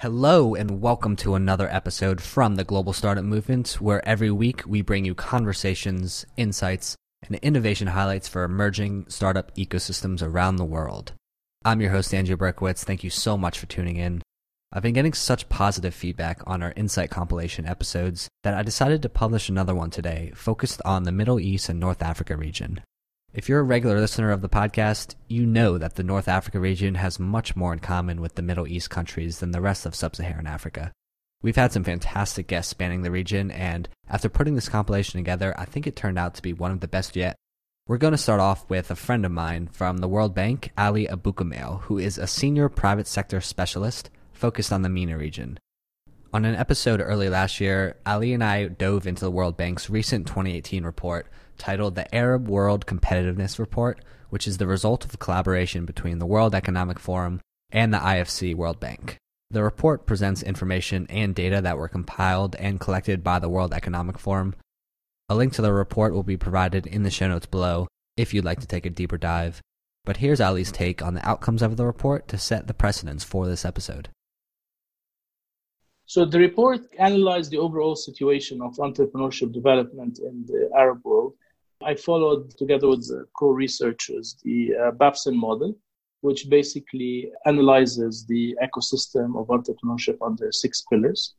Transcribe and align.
Hello, 0.00 0.54
and 0.54 0.82
welcome 0.82 1.16
to 1.16 1.36
another 1.36 1.70
episode 1.72 2.20
from 2.20 2.56
the 2.56 2.64
Global 2.64 2.92
Startup 2.92 3.24
Movement, 3.24 3.80
where 3.80 4.06
every 4.06 4.30
week 4.30 4.62
we 4.66 4.82
bring 4.82 5.06
you 5.06 5.14
conversations, 5.14 6.26
insights, 6.36 6.96
and 7.26 7.36
innovation 7.36 7.86
highlights 7.86 8.28
for 8.28 8.44
emerging 8.44 9.06
startup 9.08 9.56
ecosystems 9.56 10.22
around 10.22 10.56
the 10.56 10.66
world. 10.66 11.14
I'm 11.64 11.80
your 11.80 11.92
host, 11.92 12.12
Andrew 12.12 12.36
Berkowitz. 12.36 12.84
Thank 12.84 13.04
you 13.04 13.10
so 13.10 13.38
much 13.38 13.58
for 13.58 13.64
tuning 13.64 13.96
in. 13.96 14.20
I've 14.70 14.82
been 14.82 14.92
getting 14.92 15.14
such 15.14 15.48
positive 15.48 15.94
feedback 15.94 16.42
on 16.46 16.62
our 16.62 16.74
Insight 16.76 17.08
compilation 17.08 17.64
episodes 17.64 18.28
that 18.42 18.52
I 18.52 18.62
decided 18.62 19.00
to 19.00 19.08
publish 19.08 19.48
another 19.48 19.74
one 19.74 19.88
today 19.88 20.30
focused 20.34 20.82
on 20.84 21.04
the 21.04 21.10
Middle 21.10 21.40
East 21.40 21.70
and 21.70 21.80
North 21.80 22.02
Africa 22.02 22.36
region. 22.36 22.82
If 23.36 23.50
you're 23.50 23.60
a 23.60 23.64
regular 23.64 24.00
listener 24.00 24.30
of 24.30 24.40
the 24.40 24.48
podcast, 24.48 25.14
you 25.28 25.44
know 25.44 25.76
that 25.76 25.96
the 25.96 26.02
North 26.02 26.26
Africa 26.26 26.58
region 26.58 26.94
has 26.94 27.20
much 27.20 27.54
more 27.54 27.74
in 27.74 27.80
common 27.80 28.22
with 28.22 28.34
the 28.34 28.40
Middle 28.40 28.66
East 28.66 28.88
countries 28.88 29.40
than 29.40 29.50
the 29.50 29.60
rest 29.60 29.84
of 29.84 29.94
sub 29.94 30.16
Saharan 30.16 30.46
Africa. 30.46 30.90
We've 31.42 31.54
had 31.54 31.70
some 31.70 31.84
fantastic 31.84 32.46
guests 32.46 32.70
spanning 32.70 33.02
the 33.02 33.10
region, 33.10 33.50
and 33.50 33.90
after 34.08 34.30
putting 34.30 34.54
this 34.54 34.70
compilation 34.70 35.20
together, 35.20 35.54
I 35.58 35.66
think 35.66 35.86
it 35.86 35.94
turned 35.94 36.18
out 36.18 36.34
to 36.36 36.42
be 36.42 36.54
one 36.54 36.70
of 36.70 36.80
the 36.80 36.88
best 36.88 37.14
yet. 37.14 37.36
We're 37.86 37.98
going 37.98 38.12
to 38.12 38.18
start 38.18 38.40
off 38.40 38.64
with 38.70 38.90
a 38.90 38.96
friend 38.96 39.26
of 39.26 39.32
mine 39.32 39.66
from 39.66 39.98
the 39.98 40.08
World 40.08 40.34
Bank, 40.34 40.72
Ali 40.78 41.06
Abukumail, 41.06 41.82
who 41.82 41.98
is 41.98 42.16
a 42.16 42.26
senior 42.26 42.70
private 42.70 43.06
sector 43.06 43.42
specialist 43.42 44.08
focused 44.32 44.72
on 44.72 44.80
the 44.80 44.88
MENA 44.88 45.18
region. 45.18 45.58
On 46.36 46.44
an 46.44 46.54
episode 46.54 47.00
early 47.00 47.30
last 47.30 47.62
year, 47.62 47.96
Ali 48.04 48.34
and 48.34 48.44
I 48.44 48.66
dove 48.66 49.06
into 49.06 49.24
the 49.24 49.30
World 49.30 49.56
Bank's 49.56 49.88
recent 49.88 50.26
2018 50.26 50.84
report 50.84 51.28
titled 51.56 51.94
the 51.94 52.14
Arab 52.14 52.46
World 52.46 52.84
Competitiveness 52.84 53.58
Report, 53.58 54.04
which 54.28 54.46
is 54.46 54.58
the 54.58 54.66
result 54.66 55.06
of 55.06 55.14
a 55.14 55.16
collaboration 55.16 55.86
between 55.86 56.18
the 56.18 56.26
World 56.26 56.54
Economic 56.54 56.98
Forum 56.98 57.40
and 57.70 57.90
the 57.90 57.96
IFC 57.96 58.54
World 58.54 58.78
Bank. 58.78 59.16
The 59.50 59.62
report 59.62 60.04
presents 60.04 60.42
information 60.42 61.06
and 61.08 61.34
data 61.34 61.62
that 61.62 61.78
were 61.78 61.88
compiled 61.88 62.54
and 62.56 62.80
collected 62.80 63.24
by 63.24 63.38
the 63.38 63.48
World 63.48 63.72
Economic 63.72 64.18
Forum. 64.18 64.54
A 65.30 65.34
link 65.34 65.54
to 65.54 65.62
the 65.62 65.72
report 65.72 66.12
will 66.12 66.22
be 66.22 66.36
provided 66.36 66.86
in 66.86 67.02
the 67.02 67.10
show 67.10 67.28
notes 67.28 67.46
below 67.46 67.88
if 68.18 68.34
you'd 68.34 68.44
like 68.44 68.60
to 68.60 68.66
take 68.66 68.84
a 68.84 68.90
deeper 68.90 69.16
dive. 69.16 69.62
But 70.04 70.18
here's 70.18 70.42
Ali's 70.42 70.70
take 70.70 71.00
on 71.00 71.14
the 71.14 71.26
outcomes 71.26 71.62
of 71.62 71.78
the 71.78 71.86
report 71.86 72.28
to 72.28 72.36
set 72.36 72.66
the 72.66 72.74
precedents 72.74 73.24
for 73.24 73.46
this 73.46 73.64
episode. 73.64 74.10
So 76.06 76.24
the 76.24 76.38
report 76.38 76.80
analyzed 76.98 77.50
the 77.50 77.58
overall 77.58 77.96
situation 77.96 78.62
of 78.62 78.76
entrepreneurship 78.76 79.52
development 79.52 80.20
in 80.20 80.44
the 80.46 80.70
Arab 80.74 81.00
world 81.04 81.34
I 81.82 81.94
followed 81.94 82.56
together 82.56 82.88
with 82.88 83.06
the 83.06 83.26
co-researchers 83.38 84.36
the 84.42 84.74
uh, 84.74 84.90
Babson 84.92 85.36
model, 85.36 85.76
which 86.22 86.48
basically 86.48 87.30
analyzes 87.44 88.24
the 88.26 88.56
ecosystem 88.62 89.38
of 89.38 89.48
entrepreneurship 89.48 90.16
under 90.22 90.50
six 90.52 90.82
pillars. 90.90 91.34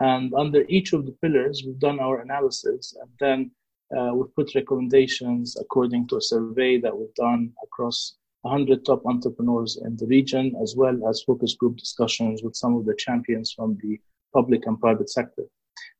And 0.00 0.32
under 0.34 0.64
each 0.68 0.92
of 0.92 1.06
the 1.06 1.12
pillars, 1.12 1.62
we've 1.64 1.78
done 1.78 2.00
our 2.00 2.20
analysis 2.20 2.96
and 3.00 3.10
then 3.20 3.50
uh, 3.96 4.14
we've 4.14 4.34
put 4.34 4.54
recommendations 4.54 5.56
according 5.60 6.08
to 6.08 6.16
a 6.16 6.22
survey 6.22 6.80
that 6.80 6.96
we've 6.96 7.14
done 7.14 7.52
across 7.62 8.16
100 8.44 8.84
top 8.84 9.02
entrepreneurs 9.06 9.78
in 9.84 9.96
the 9.96 10.06
region, 10.06 10.54
as 10.62 10.74
well 10.76 10.96
as 11.08 11.22
focus 11.22 11.54
group 11.54 11.76
discussions 11.76 12.42
with 12.42 12.54
some 12.54 12.76
of 12.76 12.84
the 12.84 12.94
champions 12.96 13.52
from 13.52 13.78
the 13.82 13.98
public 14.34 14.66
and 14.66 14.78
private 14.78 15.08
sector. 15.08 15.44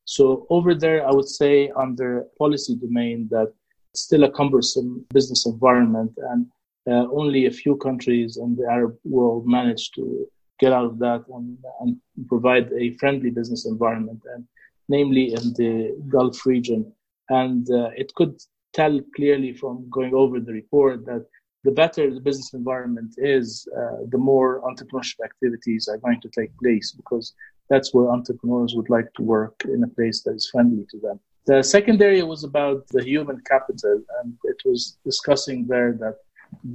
So 0.05 0.45
over 0.51 0.75
there, 0.75 1.07
I 1.07 1.11
would 1.11 1.27
say 1.27 1.71
under 1.75 2.27
policy 2.37 2.75
domain 2.75 3.27
that 3.31 3.51
it's 3.91 4.03
still 4.03 4.25
a 4.25 4.31
cumbersome 4.31 5.05
business 5.11 5.47
environment, 5.47 6.11
and 6.29 6.45
uh, 6.87 7.07
only 7.11 7.47
a 7.47 7.51
few 7.51 7.77
countries 7.77 8.37
in 8.37 8.55
the 8.55 8.67
Arab 8.69 8.95
world 9.03 9.47
managed 9.47 9.95
to 9.95 10.27
get 10.59 10.71
out 10.71 10.85
of 10.85 10.99
that 10.99 11.23
and, 11.33 11.57
and 11.81 11.97
provide 12.27 12.71
a 12.73 12.95
friendly 12.97 13.31
business 13.31 13.65
environment, 13.65 14.21
and 14.35 14.45
namely 14.87 15.33
in 15.33 15.53
the 15.53 15.97
Gulf 16.09 16.45
region. 16.45 16.93
And 17.29 17.67
uh, 17.71 17.89
it 17.97 18.13
could 18.13 18.39
tell 18.73 18.99
clearly 19.15 19.53
from 19.53 19.89
going 19.89 20.13
over 20.13 20.39
the 20.39 20.53
report 20.53 21.05
that 21.05 21.25
the 21.65 21.71
better 21.71 22.03
the 22.13 22.25
business 22.29 22.53
environment 22.53 23.11
is, 23.17 23.67
uh, 23.79 23.97
the 24.13 24.21
more 24.31 24.61
entrepreneurship 24.69 25.19
activities 25.29 25.87
are 25.91 25.97
going 26.05 26.21
to 26.21 26.29
take 26.29 26.51
place 26.63 26.91
because 26.91 27.33
that's 27.71 27.93
where 27.93 28.09
entrepreneurs 28.09 28.73
would 28.75 28.91
like 28.97 29.11
to 29.15 29.23
work 29.23 29.55
in 29.73 29.83
a 29.83 29.87
place 29.97 30.21
that 30.23 30.35
is 30.35 30.49
friendly 30.51 30.85
to 30.91 30.99
them. 30.99 31.19
The 31.47 31.63
second 31.63 32.01
area 32.01 32.25
was 32.25 32.43
about 32.43 32.87
the 32.89 33.03
human 33.03 33.39
capital, 33.51 33.97
and 34.19 34.33
it 34.43 34.59
was 34.69 34.97
discussing 35.03 35.67
there 35.67 35.91
that 36.03 36.17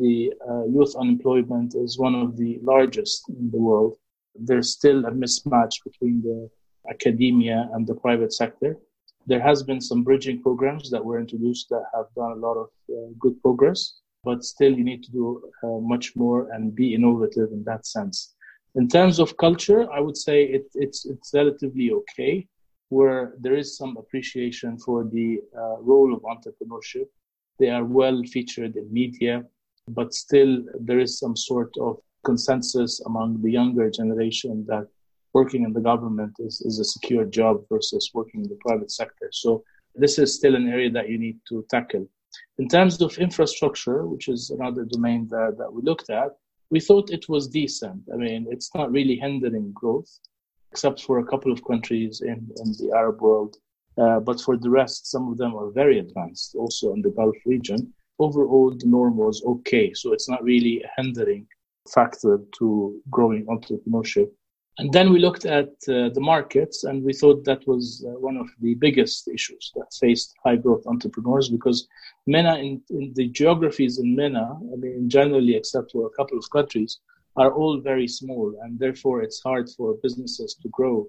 the 0.02 0.32
uh, 0.48 0.64
youth 0.76 0.94
unemployment 1.02 1.74
is 1.74 1.98
one 2.06 2.16
of 2.24 2.36
the 2.36 2.58
largest 2.62 3.28
in 3.28 3.50
the 3.54 3.62
world. 3.68 3.94
There's 4.34 4.72
still 4.72 5.00
a 5.06 5.12
mismatch 5.22 5.76
between 5.88 6.22
the 6.22 6.50
academia 6.94 7.68
and 7.74 7.86
the 7.86 7.94
private 7.94 8.32
sector. 8.32 8.76
There 9.26 9.42
has 9.48 9.62
been 9.62 9.80
some 9.80 10.02
bridging 10.02 10.42
programs 10.42 10.90
that 10.90 11.04
were 11.04 11.20
introduced 11.20 11.68
that 11.70 11.84
have 11.94 12.06
done 12.16 12.32
a 12.32 12.42
lot 12.46 12.56
of 12.64 12.68
uh, 12.90 13.10
good 13.18 13.40
progress, 13.42 13.80
but 14.24 14.44
still 14.44 14.72
you 14.72 14.84
need 14.84 15.02
to 15.04 15.10
do 15.10 15.42
uh, 15.64 15.78
much 15.80 16.14
more 16.16 16.50
and 16.52 16.74
be 16.74 16.94
innovative 16.94 17.50
in 17.52 17.64
that 17.64 17.86
sense. 17.86 18.34
In 18.74 18.88
terms 18.88 19.18
of 19.18 19.36
culture, 19.36 19.90
I 19.90 20.00
would 20.00 20.16
say 20.16 20.44
it, 20.44 20.66
it's 20.74 21.04
it's 21.06 21.30
relatively 21.34 21.90
okay 21.90 22.46
where 22.90 23.34
there 23.40 23.56
is 23.56 23.76
some 23.76 23.96
appreciation 23.96 24.78
for 24.78 25.04
the 25.04 25.40
uh, 25.56 25.76
role 25.80 26.12
of 26.12 26.22
entrepreneurship. 26.22 27.06
They 27.58 27.70
are 27.70 27.84
well 27.84 28.22
featured 28.24 28.76
in 28.76 28.92
media, 28.92 29.44
but 29.88 30.12
still 30.12 30.64
there 30.80 30.98
is 30.98 31.18
some 31.18 31.36
sort 31.36 31.72
of 31.80 31.98
consensus 32.24 33.00
among 33.06 33.40
the 33.42 33.50
younger 33.50 33.90
generation 33.90 34.64
that 34.68 34.86
working 35.32 35.62
in 35.64 35.72
the 35.72 35.80
government 35.80 36.34
is, 36.40 36.60
is 36.62 36.78
a 36.80 36.84
secure 36.84 37.24
job 37.24 37.64
versus 37.70 38.10
working 38.12 38.42
in 38.42 38.48
the 38.48 38.58
private 38.66 38.90
sector. 38.90 39.28
So 39.32 39.62
this 39.94 40.18
is 40.18 40.34
still 40.34 40.56
an 40.56 40.68
area 40.68 40.90
that 40.90 41.08
you 41.08 41.18
need 41.18 41.38
to 41.48 41.64
tackle. 41.70 42.08
In 42.58 42.68
terms 42.68 43.00
of 43.00 43.18
infrastructure, 43.18 44.06
which 44.06 44.28
is 44.28 44.50
another 44.50 44.84
domain 44.84 45.26
that, 45.30 45.56
that 45.58 45.72
we 45.72 45.82
looked 45.82 46.10
at, 46.10 46.30
we 46.70 46.80
thought 46.80 47.10
it 47.10 47.28
was 47.28 47.48
decent. 47.48 48.02
I 48.12 48.16
mean, 48.16 48.46
it's 48.50 48.70
not 48.74 48.92
really 48.92 49.16
hindering 49.16 49.72
growth 49.72 50.10
except 50.72 51.02
for 51.02 51.18
a 51.18 51.24
couple 51.24 51.50
of 51.52 51.64
countries 51.64 52.20
in, 52.20 52.48
in 52.62 52.72
the 52.78 52.92
Arab 52.94 53.20
world. 53.20 53.56
Uh, 53.98 54.20
but 54.20 54.40
for 54.40 54.56
the 54.56 54.70
rest, 54.70 55.10
some 55.10 55.28
of 55.28 55.36
them 55.36 55.54
are 55.56 55.70
very 55.72 55.98
advanced, 55.98 56.54
also 56.54 56.92
in 56.92 57.02
the 57.02 57.10
Gulf 57.10 57.36
region. 57.44 57.92
Overall, 58.18 58.70
the 58.70 58.86
norm 58.86 59.16
was 59.16 59.42
okay. 59.44 59.92
So 59.94 60.12
it's 60.12 60.28
not 60.28 60.44
really 60.44 60.82
a 60.82 60.90
hindering 60.96 61.46
factor 61.92 62.40
to 62.58 63.00
growing 63.10 63.46
entrepreneurship. 63.46 64.30
And 64.80 64.90
then 64.94 65.12
we 65.12 65.18
looked 65.18 65.44
at 65.44 65.68
uh, 65.88 66.08
the 66.08 66.22
markets, 66.22 66.84
and 66.84 67.04
we 67.04 67.12
thought 67.12 67.44
that 67.44 67.66
was 67.66 68.02
uh, 68.02 68.18
one 68.18 68.38
of 68.38 68.48
the 68.62 68.72
biggest 68.76 69.28
issues 69.28 69.70
that 69.76 69.92
faced 70.00 70.34
high 70.42 70.56
growth 70.56 70.86
entrepreneurs 70.86 71.50
because 71.50 71.86
MENA, 72.26 72.54
in, 72.56 72.80
in 72.88 73.12
the 73.14 73.28
geographies 73.28 73.98
in 73.98 74.16
MENA, 74.16 74.58
I 74.72 74.76
mean, 74.76 75.10
generally, 75.10 75.54
except 75.54 75.92
for 75.92 76.06
a 76.06 76.16
couple 76.16 76.38
of 76.38 76.50
countries, 76.50 76.98
are 77.36 77.52
all 77.52 77.78
very 77.78 78.08
small, 78.08 78.58
and 78.62 78.78
therefore 78.78 79.20
it's 79.20 79.42
hard 79.42 79.68
for 79.68 79.98
businesses 80.02 80.54
to 80.62 80.68
grow 80.70 81.06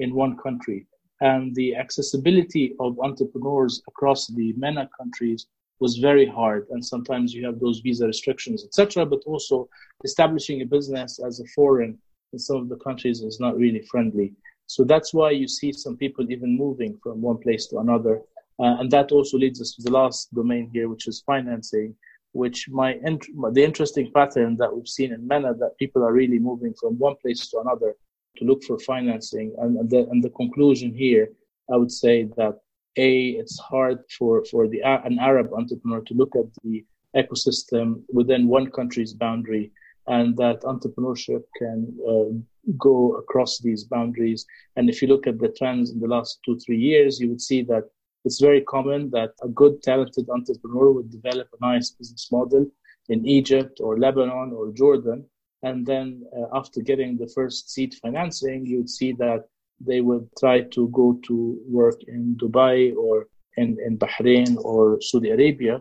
in 0.00 0.14
one 0.14 0.36
country. 0.36 0.86
And 1.22 1.54
the 1.54 1.76
accessibility 1.76 2.74
of 2.78 3.00
entrepreneurs 3.00 3.82
across 3.88 4.26
the 4.26 4.52
MENA 4.58 4.90
countries 4.98 5.46
was 5.80 5.96
very 5.96 6.26
hard, 6.26 6.66
and 6.72 6.84
sometimes 6.84 7.32
you 7.32 7.46
have 7.46 7.58
those 7.58 7.80
visa 7.80 8.06
restrictions, 8.06 8.66
etc. 8.66 9.06
But 9.06 9.22
also 9.24 9.66
establishing 10.04 10.60
a 10.60 10.66
business 10.66 11.18
as 11.26 11.40
a 11.40 11.46
foreign 11.56 11.96
in 12.34 12.38
some 12.38 12.58
of 12.62 12.68
the 12.68 12.80
countries 12.86 13.18
is 13.30 13.38
not 13.44 13.56
really 13.64 13.82
friendly. 13.92 14.28
So 14.66 14.80
that's 14.92 15.10
why 15.18 15.30
you 15.40 15.48
see 15.48 15.72
some 15.72 15.96
people 15.96 16.24
even 16.30 16.58
moving 16.64 16.92
from 17.02 17.22
one 17.30 17.38
place 17.44 17.64
to 17.68 17.78
another. 17.78 18.16
Uh, 18.62 18.74
and 18.80 18.90
that 18.94 19.12
also 19.16 19.36
leads 19.38 19.60
us 19.60 19.70
to 19.74 19.82
the 19.82 19.94
last 20.00 20.34
domain 20.34 20.64
here, 20.74 20.86
which 20.88 21.06
is 21.10 21.22
financing 21.32 21.94
which 22.34 22.68
my 22.68 22.98
int- 23.04 23.28
the 23.52 23.64
interesting 23.64 24.10
pattern 24.12 24.56
that 24.56 24.74
we've 24.74 24.88
seen 24.88 25.12
in 25.12 25.26
MENA 25.26 25.54
that 25.54 25.78
people 25.78 26.02
are 26.02 26.12
really 26.12 26.38
moving 26.38 26.74
from 26.80 26.98
one 26.98 27.14
place 27.22 27.48
to 27.48 27.60
another 27.60 27.94
to 28.36 28.44
look 28.44 28.62
for 28.64 28.76
financing. 28.80 29.54
And, 29.58 29.88
the, 29.88 30.00
and 30.10 30.22
the 30.22 30.30
conclusion 30.30 30.92
here, 30.92 31.28
I 31.72 31.76
would 31.76 31.92
say 31.92 32.24
that 32.36 32.58
a 32.96 33.10
it's 33.40 33.58
hard 33.58 33.98
for 34.16 34.44
for 34.44 34.68
the 34.68 34.80
an 34.82 35.18
Arab 35.18 35.52
entrepreneur 35.52 36.00
to 36.02 36.14
look 36.14 36.32
at 36.36 36.46
the 36.62 36.84
ecosystem 37.16 38.02
within 38.12 38.48
one 38.48 38.70
country's 38.70 39.14
boundary, 39.14 39.72
and 40.06 40.36
that 40.36 40.62
entrepreneurship 40.62 41.42
can 41.56 41.96
uh, 42.08 42.72
go 42.78 43.14
across 43.16 43.58
these 43.58 43.84
boundaries. 43.84 44.46
And 44.76 44.88
if 44.88 45.00
you 45.00 45.08
look 45.08 45.26
at 45.26 45.38
the 45.38 45.48
trends 45.48 45.90
in 45.90 46.00
the 46.00 46.08
last 46.08 46.40
two 46.44 46.58
three 46.58 46.78
years, 46.78 47.20
you 47.20 47.28
would 47.30 47.40
see 47.40 47.62
that 47.64 47.84
it's 48.24 48.40
very 48.40 48.62
common 48.62 49.10
that 49.10 49.30
a 49.42 49.48
good, 49.48 49.82
talented 49.82 50.28
entrepreneur 50.30 50.92
would 50.92 51.10
develop 51.10 51.48
a 51.52 51.66
nice 51.66 51.90
business 51.90 52.28
model 52.32 52.66
in 53.08 53.26
Egypt 53.26 53.80
or 53.82 53.98
Lebanon 53.98 54.52
or 54.52 54.72
Jordan. 54.72 55.24
And 55.62 55.86
then 55.86 56.24
uh, 56.36 56.46
after 56.56 56.80
getting 56.80 57.16
the 57.16 57.30
first 57.34 57.70
seed 57.70 57.94
financing, 58.02 58.66
you'd 58.66 58.90
see 58.90 59.12
that 59.12 59.44
they 59.80 60.00
would 60.00 60.28
try 60.38 60.62
to 60.62 60.88
go 60.88 61.18
to 61.26 61.58
work 61.66 62.02
in 62.06 62.36
Dubai 62.36 62.94
or 62.96 63.26
in, 63.56 63.76
in 63.86 63.98
Bahrain 63.98 64.56
or 64.64 65.00
Saudi 65.00 65.30
Arabia, 65.30 65.80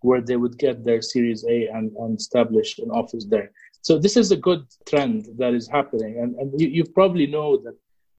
where 0.00 0.20
they 0.20 0.36
would 0.36 0.58
get 0.58 0.84
their 0.84 1.02
Series 1.02 1.44
A 1.44 1.68
and, 1.68 1.92
and 1.96 2.18
establish 2.18 2.78
an 2.78 2.90
office 2.90 3.26
there. 3.28 3.50
So 3.84 3.98
this 3.98 4.16
is 4.16 4.30
a 4.30 4.36
good 4.48 4.64
trend 4.88 5.28
that 5.36 5.52
is 5.52 5.68
happening, 5.68 6.18
and, 6.18 6.34
and 6.36 6.58
you, 6.58 6.68
you 6.68 6.84
probably 6.86 7.26
know 7.26 7.58
that 7.58 7.76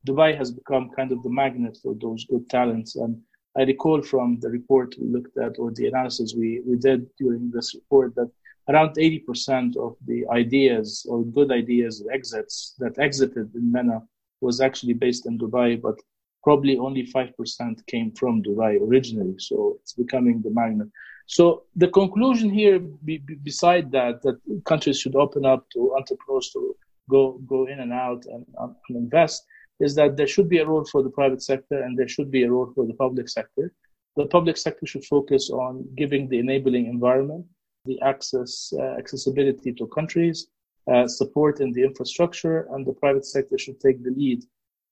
Dubai 0.08 0.38
has 0.38 0.52
become 0.52 0.92
kind 0.96 1.12
of 1.12 1.24
the 1.24 1.32
magnet 1.42 1.76
for 1.82 1.96
those 2.00 2.24
good 2.26 2.48
talents. 2.52 2.96
And 2.96 3.20
I 3.58 3.64
recall 3.64 4.04
from 4.04 4.40
the 4.42 4.50
report 4.50 4.94
we 5.02 5.08
looked 5.08 5.36
at 5.40 5.58
or 5.58 5.72
the 5.72 5.88
analysis 5.88 6.36
we, 6.38 6.62
we 6.68 6.76
did 6.78 7.08
during 7.18 7.50
this 7.50 7.74
report 7.74 8.14
that 8.14 8.30
around 8.70 8.96
80% 8.96 9.76
of 9.78 9.96
the 10.06 10.24
ideas 10.30 11.04
or 11.10 11.24
good 11.24 11.52
ideas 11.52 12.06
exits 12.14 12.76
that 12.78 13.00
exited 13.00 13.50
in 13.56 13.72
MENA 13.72 14.04
was 14.42 14.62
actually 14.62 14.94
based 14.94 15.26
in 15.26 15.40
Dubai, 15.40 15.82
but 15.82 15.96
probably 16.44 16.78
only 16.78 17.08
5% 17.08 17.88
came 17.88 18.12
from 18.12 18.44
Dubai 18.44 18.80
originally. 18.88 19.40
So 19.40 19.80
it's 19.82 19.94
becoming 19.94 20.44
the 20.44 20.52
magnet. 20.52 20.90
So 21.27 21.63
the 21.75 21.88
conclusion 21.88 22.50
here, 22.50 22.80
be, 22.80 23.18
be, 23.18 23.36
beside 23.36 23.92
that, 23.92 24.22
that 24.22 24.39
countries 24.66 25.00
should 25.00 25.16
open 25.16 25.45
up 25.45 25.68
to 25.72 25.95
entrepreneurs 25.95 26.51
to 26.54 26.75
go 27.10 27.39
go 27.45 27.66
in 27.66 27.80
and 27.80 27.94
out 27.94 28.25
and, 28.25 28.45
and 28.60 28.75
invest, 28.89 29.45
is 29.80 29.95
that 29.95 30.18
there 30.18 30.27
should 30.27 30.50
be 30.50 30.60
a 30.60 30.66
role 30.66 30.86
for 30.86 31.04
the 31.04 31.10
private 31.10 31.42
sector 31.42 31.81
and 31.83 31.98
there 31.98 32.07
should 32.07 32.31
be 32.31 32.44
a 32.44 32.51
role 32.51 32.72
for 32.75 32.86
the 32.86 32.94
public 32.94 33.27
sector. 33.27 33.74
The 34.16 34.27
public 34.27 34.57
sector 34.57 34.86
should 34.86 35.06
focus 35.06 35.50
on 35.50 35.86
giving 35.95 36.30
the 36.30 36.39
enabling 36.39 36.86
environment, 36.86 37.45
the 37.86 38.00
access, 38.01 38.71
uh, 38.80 38.95
accessibility 38.98 39.74
to 39.74 39.88
countries, 39.88 40.48
uh, 40.92 41.07
support 41.07 41.60
in 41.60 41.71
the 41.74 41.83
infrastructure, 41.83 42.68
and 42.71 42.86
the 42.86 42.94
private 42.94 43.25
sector 43.25 43.57
should 43.57 43.80
take 43.80 44.04
the 44.04 44.12
lead 44.12 44.44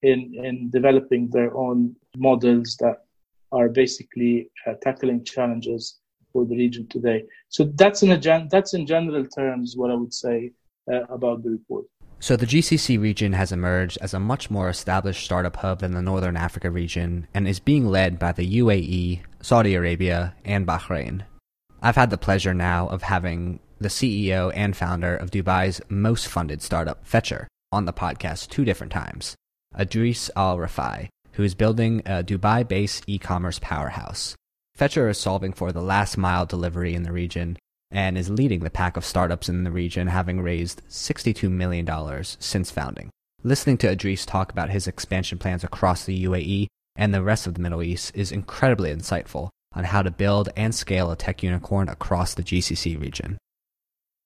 in, 0.01 0.33
in 0.43 0.69
developing 0.71 1.29
their 1.29 1.55
own 1.55 1.95
models 2.17 2.75
that 2.79 3.05
are 3.51 3.69
basically 3.69 4.49
uh, 4.67 4.73
tackling 4.81 5.23
challenges 5.23 5.99
for 6.33 6.45
the 6.45 6.57
region 6.57 6.87
today. 6.87 7.23
So 7.49 7.71
that's 7.75 8.03
in 8.03 8.11
a 8.11 8.17
gen- 8.17 8.49
that's 8.51 8.73
in 8.73 8.85
general 8.85 9.25
terms 9.25 9.75
what 9.77 9.91
I 9.91 9.95
would 9.95 10.13
say 10.13 10.51
uh, 10.91 11.03
about 11.09 11.43
the 11.43 11.51
report. 11.51 11.85
So 12.19 12.35
the 12.35 12.45
GCC 12.45 12.99
region 12.99 13.33
has 13.33 13.51
emerged 13.51 13.97
as 14.01 14.13
a 14.13 14.19
much 14.19 14.49
more 14.49 14.69
established 14.69 15.23
startup 15.25 15.57
hub 15.57 15.79
than 15.79 15.91
the 15.91 16.01
Northern 16.01 16.37
Africa 16.37 16.71
region 16.71 17.27
and 17.33 17.47
is 17.47 17.59
being 17.59 17.85
led 17.85 18.17
by 18.17 18.31
the 18.31 18.59
UAE, 18.59 19.21
Saudi 19.41 19.75
Arabia, 19.75 20.33
and 20.45 20.65
Bahrain. 20.65 21.23
I've 21.81 21.97
had 21.97 22.11
the 22.11 22.17
pleasure 22.17 22.53
now 22.53 22.87
of 22.87 23.03
having 23.03 23.59
the 23.79 23.89
CEO 23.89 24.53
and 24.55 24.75
founder 24.75 25.15
of 25.17 25.31
Dubai's 25.31 25.81
most 25.89 26.29
funded 26.29 26.61
startup, 26.61 27.05
Fetchr, 27.05 27.47
on 27.73 27.83
the 27.83 27.91
podcast 27.91 28.49
two 28.49 28.63
different 28.63 28.93
times. 28.93 29.35
Idriss 29.77 30.29
Al 30.37 30.57
Rifai, 30.57 31.09
who 31.33 31.43
is 31.43 31.55
building 31.55 32.01
a 32.05 32.23
Dubai 32.23 32.65
based 32.65 33.03
e 33.07 33.19
commerce 33.19 33.59
powerhouse. 33.59 34.35
Fetchr 34.77 35.07
is 35.09 35.19
solving 35.19 35.53
for 35.53 35.71
the 35.71 35.81
last 35.81 36.17
mile 36.17 36.45
delivery 36.47 36.95
in 36.95 37.03
the 37.03 37.11
region 37.11 37.57
and 37.91 38.17
is 38.17 38.29
leading 38.29 38.61
the 38.61 38.71
pack 38.71 38.97
of 38.97 39.05
startups 39.05 39.47
in 39.47 39.63
the 39.63 39.71
region, 39.71 40.07
having 40.07 40.41
raised 40.41 40.81
$62 40.89 41.49
million 41.49 41.87
since 42.23 42.71
founding. 42.71 43.11
Listening 43.43 43.77
to 43.77 43.95
Idriss 43.95 44.25
talk 44.25 44.51
about 44.51 44.71
his 44.71 44.87
expansion 44.87 45.37
plans 45.37 45.63
across 45.63 46.05
the 46.05 46.25
UAE 46.25 46.67
and 46.95 47.13
the 47.13 47.21
rest 47.21 47.45
of 47.45 47.53
the 47.53 47.61
Middle 47.61 47.83
East 47.83 48.15
is 48.15 48.31
incredibly 48.31 48.93
insightful 48.93 49.49
on 49.73 49.83
how 49.83 50.01
to 50.01 50.09
build 50.09 50.49
and 50.55 50.73
scale 50.73 51.11
a 51.11 51.15
tech 51.15 51.43
unicorn 51.43 51.87
across 51.87 52.33
the 52.33 52.43
GCC 52.43 52.99
region. 52.99 53.37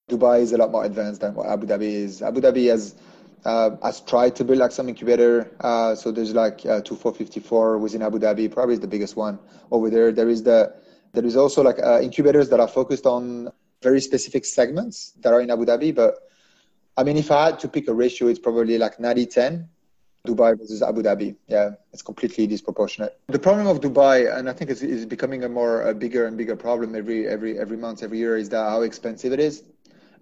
Dubai 0.10 0.40
is 0.40 0.54
a 0.54 0.58
lot 0.58 0.72
more 0.72 0.86
advanced 0.86 1.20
than 1.22 1.34
what 1.36 1.48
Abu 1.48 1.68
Dhabi 1.68 1.82
is. 1.82 2.22
Abu 2.22 2.40
Dhabi 2.40 2.70
has 2.70 2.96
uh, 3.46 3.72
has 3.84 4.02
tried 4.02 4.36
to 4.36 4.44
build 4.44 4.60
like 4.60 4.72
some 4.72 4.90
incubator. 4.90 5.52
Uh, 5.62 5.96
so 5.96 6.12
there's 6.12 6.34
like 6.34 6.66
uh, 6.66 6.82
twofour54 6.82 7.80
within 7.80 8.02
Abu 8.02 8.20
Dhabi, 8.20 8.52
probably 8.52 8.74
is 8.74 8.80
the 8.80 8.88
biggest 8.88 9.16
one 9.16 9.40
over 9.72 9.90
there. 9.90 10.12
There 10.12 10.30
is 10.30 10.44
the 10.44 10.74
there 11.14 11.26
is 11.26 11.36
also 11.38 11.64
like 11.64 11.80
uh, 11.80 12.00
incubators 12.02 12.50
that 12.50 12.60
are 12.60 12.68
focused 12.68 13.06
on 13.06 13.50
very 13.82 14.02
specific 14.02 14.46
segments 14.46 15.14
that 15.22 15.34
are 15.34 15.42
in 15.42 15.50
Abu 15.50 15.66
Dhabi. 15.66 15.96
But 15.96 16.16
I 16.98 17.04
mean, 17.04 17.18
if 17.18 17.32
I 17.32 17.46
had 17.46 17.60
to 17.60 17.68
pick 17.68 17.88
a 17.88 17.94
ratio, 17.94 18.28
it's 18.28 18.40
probably 18.40 18.78
like 18.78 19.00
90 19.00 19.26
10. 19.26 19.70
Dubai 20.28 20.58
versus 20.58 20.82
Abu 20.82 21.02
Dhabi. 21.02 21.36
Yeah, 21.48 21.72
it's 21.94 22.02
completely 22.02 22.48
disproportionate. 22.48 23.18
The 23.28 23.40
problem 23.40 23.68
of 23.68 23.80
Dubai, 23.80 24.38
and 24.38 24.50
I 24.50 24.54
think 24.54 24.70
it's, 24.70 24.82
it's 24.82 25.06
becoming 25.06 25.44
a 25.46 25.50
more 25.50 25.84
a 25.84 25.94
bigger 25.94 26.26
and 26.26 26.38
bigger 26.38 26.56
problem 26.56 26.96
every 26.96 27.28
every 27.28 27.58
every 27.58 27.78
month, 27.78 28.04
every 28.04 28.18
year, 28.18 28.36
is 28.36 28.50
that 28.50 28.70
how 28.70 28.82
expensive 28.82 29.32
it 29.32 29.40
is. 29.40 29.64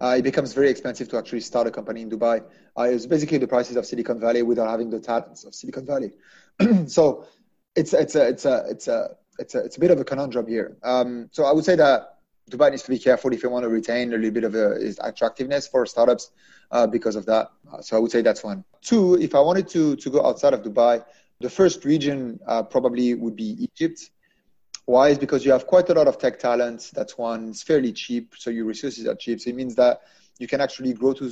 Uh, 0.00 0.16
it 0.18 0.22
becomes 0.22 0.52
very 0.52 0.70
expensive 0.70 1.08
to 1.08 1.16
actually 1.16 1.40
start 1.40 1.66
a 1.66 1.70
company 1.70 2.02
in 2.02 2.10
Dubai. 2.10 2.42
Uh, 2.78 2.82
it's 2.82 3.06
basically 3.06 3.38
the 3.38 3.48
prices 3.48 3.76
of 3.76 3.86
Silicon 3.86 4.20
Valley 4.20 4.42
without 4.42 4.68
having 4.68 4.90
the 4.90 5.00
talents 5.00 5.44
of 5.44 5.54
Silicon 5.54 5.86
Valley. 5.86 6.12
so 6.86 7.26
it's 7.74 7.92
it's 7.92 8.14
a 8.14 8.28
it's 8.28 8.44
a 8.44 8.64
it's 8.68 8.88
a 8.88 9.10
it's 9.38 9.54
a 9.54 9.58
it's 9.58 9.76
a 9.76 9.80
bit 9.80 9.90
of 9.90 10.00
a 10.00 10.04
conundrum 10.04 10.46
here. 10.46 10.76
Um, 10.82 11.28
so 11.32 11.44
I 11.44 11.52
would 11.52 11.64
say 11.64 11.76
that 11.76 12.18
Dubai 12.50 12.70
needs 12.70 12.82
to 12.84 12.90
be 12.90 12.98
careful 12.98 13.32
if 13.32 13.42
you 13.42 13.50
want 13.50 13.64
to 13.64 13.68
retain 13.68 14.12
a 14.12 14.16
little 14.16 14.30
bit 14.30 14.44
of 14.44 14.54
a, 14.54 14.72
its 14.72 14.98
attractiveness 15.02 15.66
for 15.66 15.84
startups 15.84 16.30
uh, 16.70 16.86
because 16.86 17.16
of 17.16 17.26
that. 17.26 17.50
Uh, 17.72 17.80
so 17.80 17.96
I 17.96 18.00
would 18.00 18.10
say 18.10 18.22
that's 18.22 18.44
one. 18.44 18.64
Two, 18.82 19.14
if 19.14 19.34
I 19.34 19.40
wanted 19.40 19.68
to 19.68 19.96
to 19.96 20.10
go 20.10 20.24
outside 20.24 20.54
of 20.54 20.62
Dubai, 20.62 21.04
the 21.40 21.50
first 21.50 21.84
region 21.84 22.38
uh, 22.46 22.62
probably 22.62 23.14
would 23.14 23.36
be 23.36 23.56
Egypt. 23.62 24.10
Why? 24.86 25.08
Is 25.08 25.18
because 25.18 25.44
you 25.44 25.52
have 25.52 25.66
quite 25.66 25.88
a 25.90 25.94
lot 25.94 26.08
of 26.08 26.18
tech 26.18 26.38
talent. 26.38 26.90
That's 26.94 27.18
one. 27.18 27.50
It's 27.50 27.62
fairly 27.62 27.92
cheap, 27.92 28.34
so 28.38 28.50
your 28.50 28.64
resources 28.64 29.06
are 29.06 29.14
cheap. 29.14 29.40
So 29.40 29.50
it 29.50 29.56
means 29.56 29.74
that 29.74 30.02
you 30.38 30.46
can 30.46 30.60
actually 30.60 30.92
grow 30.92 31.12
to 31.14 31.30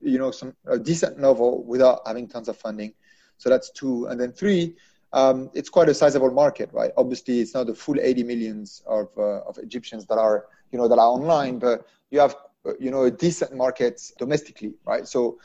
you 0.00 0.18
know 0.18 0.30
some 0.30 0.54
a 0.66 0.78
decent 0.78 1.20
level 1.20 1.64
without 1.64 2.02
having 2.06 2.28
tons 2.28 2.48
of 2.48 2.56
funding. 2.56 2.92
So 3.38 3.48
that's 3.48 3.70
two. 3.70 4.06
And 4.06 4.20
then 4.20 4.32
three, 4.32 4.76
um, 5.12 5.50
it's 5.52 5.68
quite 5.68 5.88
a 5.88 5.94
sizable 5.94 6.30
market, 6.30 6.70
right? 6.72 6.90
Obviously, 6.96 7.40
it's 7.40 7.54
not 7.54 7.66
the 7.66 7.74
full 7.74 8.00
80 8.00 8.22
millions 8.22 8.82
of, 8.86 9.08
uh, 9.16 9.40
of 9.40 9.58
Egyptians 9.58 10.06
that 10.06 10.18
are, 10.18 10.46
you 10.70 10.78
know, 10.78 10.88
that 10.88 10.98
are 10.98 11.06
online, 11.06 11.58
but 11.58 11.86
you 12.10 12.20
have, 12.20 12.36
you 12.78 12.90
know, 12.90 13.04
a 13.04 13.10
decent 13.10 13.54
market 13.54 14.00
domestically, 14.18 14.74
right? 14.86 15.06
So 15.06 15.38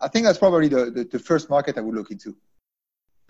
I 0.00 0.08
think 0.08 0.24
that's 0.24 0.38
probably 0.38 0.68
the, 0.68 0.90
the, 0.90 1.04
the 1.04 1.18
first 1.18 1.50
market 1.50 1.78
I 1.78 1.80
would 1.80 1.94
look 1.94 2.10
into. 2.10 2.36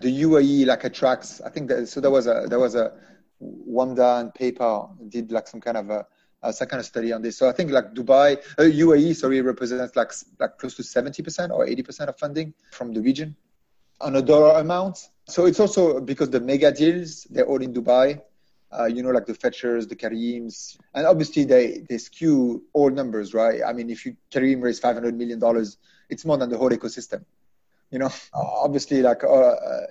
The 0.01 0.21
UAE 0.23 0.65
like 0.67 0.83
attracts, 0.83 1.41
I 1.41 1.49
think 1.49 1.69
that, 1.69 1.87
so 1.87 1.99
there 1.99 2.11
was 2.11 2.27
a, 2.27 2.45
there 2.47 2.59
was 2.59 2.75
a, 2.75 2.93
Wamda 3.41 4.19
and 4.19 4.33
PayPal 4.33 5.09
did 5.09 5.31
like 5.31 5.47
some 5.47 5.61
kind 5.61 5.77
of 5.77 5.89
a, 5.89 6.05
uh, 6.41 6.51
some 6.51 6.67
kind 6.67 6.79
of 6.79 6.85
study 6.85 7.11
on 7.11 7.21
this. 7.21 7.37
So 7.37 7.49
I 7.49 7.51
think 7.51 7.71
like 7.71 7.93
Dubai, 7.93 8.37
uh, 8.57 8.63
UAE, 8.63 9.15
sorry, 9.15 9.41
represents 9.41 9.95
like 9.95 10.11
like 10.39 10.57
close 10.57 10.75
to 10.75 10.83
70% 10.83 11.51
or 11.51 11.65
80% 11.65 12.07
of 12.07 12.17
funding 12.17 12.53
from 12.71 12.93
the 12.93 13.01
region 13.01 13.35
on 14.01 14.15
a 14.15 14.21
dollar 14.21 14.59
amount. 14.59 15.09
So 15.27 15.45
it's 15.45 15.59
also 15.59 15.99
because 15.99 16.29
the 16.29 16.39
mega 16.39 16.71
deals, 16.71 17.25
they're 17.29 17.45
all 17.45 17.61
in 17.61 17.73
Dubai. 17.73 18.21
Uh, 18.71 18.85
you 18.85 19.01
know, 19.01 19.09
like 19.09 19.25
the 19.25 19.33
Fetchrs, 19.33 19.87
the 19.87 19.95
Careems, 19.95 20.77
and 20.93 21.07
obviously 21.07 21.43
they, 21.43 21.79
they 21.89 21.97
skew 21.97 22.63
all 22.73 22.91
numbers, 22.91 23.33
right? 23.33 23.61
I 23.65 23.73
mean, 23.73 23.89
if 23.89 24.05
you 24.05 24.15
Careem 24.29 24.61
raise 24.61 24.79
$500 24.79 25.15
million, 25.15 25.41
it's 26.07 26.23
more 26.23 26.37
than 26.37 26.51
the 26.51 26.57
whole 26.59 26.69
ecosystem, 26.69 27.25
you 27.89 27.97
know, 27.97 28.11
obviously 28.35 29.01
like, 29.01 29.23
uh, 29.23 29.27
uh, 29.27 29.87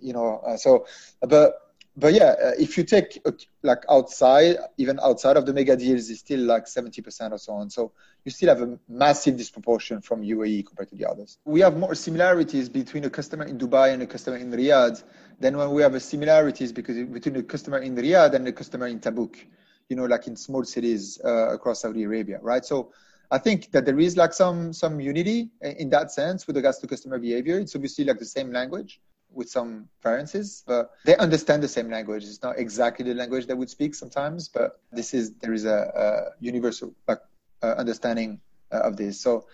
you 0.00 0.14
know, 0.14 0.38
uh, 0.38 0.56
so, 0.56 0.86
but 1.20 1.67
but 1.98 2.14
yeah, 2.14 2.34
uh, 2.42 2.52
if 2.58 2.78
you 2.78 2.84
take 2.84 3.20
uh, 3.26 3.32
like 3.62 3.84
outside, 3.90 4.56
even 4.76 5.00
outside 5.02 5.36
of 5.36 5.46
the 5.46 5.52
mega 5.52 5.76
deals, 5.76 6.08
it's 6.10 6.20
still 6.20 6.40
like 6.40 6.66
70% 6.66 7.32
or 7.32 7.38
so 7.38 7.52
on. 7.54 7.70
So 7.70 7.92
you 8.24 8.30
still 8.30 8.50
have 8.50 8.62
a 8.62 8.78
massive 8.88 9.36
disproportion 9.36 10.00
from 10.00 10.22
UAE 10.22 10.66
compared 10.66 10.90
to 10.90 10.94
the 10.94 11.06
others. 11.06 11.38
We 11.44 11.60
have 11.60 11.76
more 11.76 11.96
similarities 11.96 12.68
between 12.68 13.04
a 13.04 13.10
customer 13.10 13.44
in 13.46 13.58
Dubai 13.58 13.92
and 13.92 14.02
a 14.02 14.06
customer 14.06 14.36
in 14.36 14.52
Riyadh 14.52 15.02
than 15.40 15.56
when 15.56 15.72
we 15.72 15.82
have 15.82 15.94
a 15.94 16.00
similarities 16.00 16.70
because 16.72 16.96
between 17.04 17.36
a 17.36 17.42
customer 17.42 17.78
in 17.78 17.96
Riyadh 17.96 18.34
and 18.34 18.46
a 18.46 18.52
customer 18.52 18.86
in 18.86 19.00
Tabuk, 19.00 19.34
you 19.88 19.96
know, 19.96 20.04
like 20.04 20.28
in 20.28 20.36
small 20.36 20.62
cities 20.64 21.20
uh, 21.24 21.54
across 21.54 21.82
Saudi 21.82 22.04
Arabia, 22.04 22.38
right? 22.42 22.64
So 22.64 22.92
I 23.30 23.38
think 23.38 23.72
that 23.72 23.84
there 23.84 23.98
is 23.98 24.16
like 24.16 24.32
some 24.32 24.72
some 24.72 25.00
unity 25.00 25.50
in 25.62 25.90
that 25.90 26.12
sense 26.12 26.46
with 26.46 26.56
regards 26.56 26.78
to 26.78 26.86
customer 26.86 27.18
behavior. 27.18 27.58
It's 27.58 27.74
obviously 27.74 28.04
like 28.04 28.18
the 28.18 28.24
same 28.24 28.52
language, 28.52 29.00
with 29.32 29.48
some 29.48 29.88
variances, 30.02 30.64
but 30.66 30.90
they 31.04 31.16
understand 31.16 31.62
the 31.62 31.68
same 31.68 31.90
language. 31.90 32.24
It's 32.24 32.42
not 32.42 32.58
exactly 32.58 33.04
the 33.04 33.14
language 33.14 33.46
they 33.46 33.54
would 33.54 33.70
speak 33.70 33.94
sometimes, 33.94 34.48
but 34.48 34.80
this 34.92 35.14
is 35.14 35.34
there 35.34 35.52
is 35.52 35.64
a, 35.64 35.78
a 35.94 36.40
universal 36.40 36.94
uh, 37.08 37.16
understanding 37.62 38.40
uh, 38.72 38.80
of 38.80 38.96
this. 38.96 39.20
So 39.20 39.46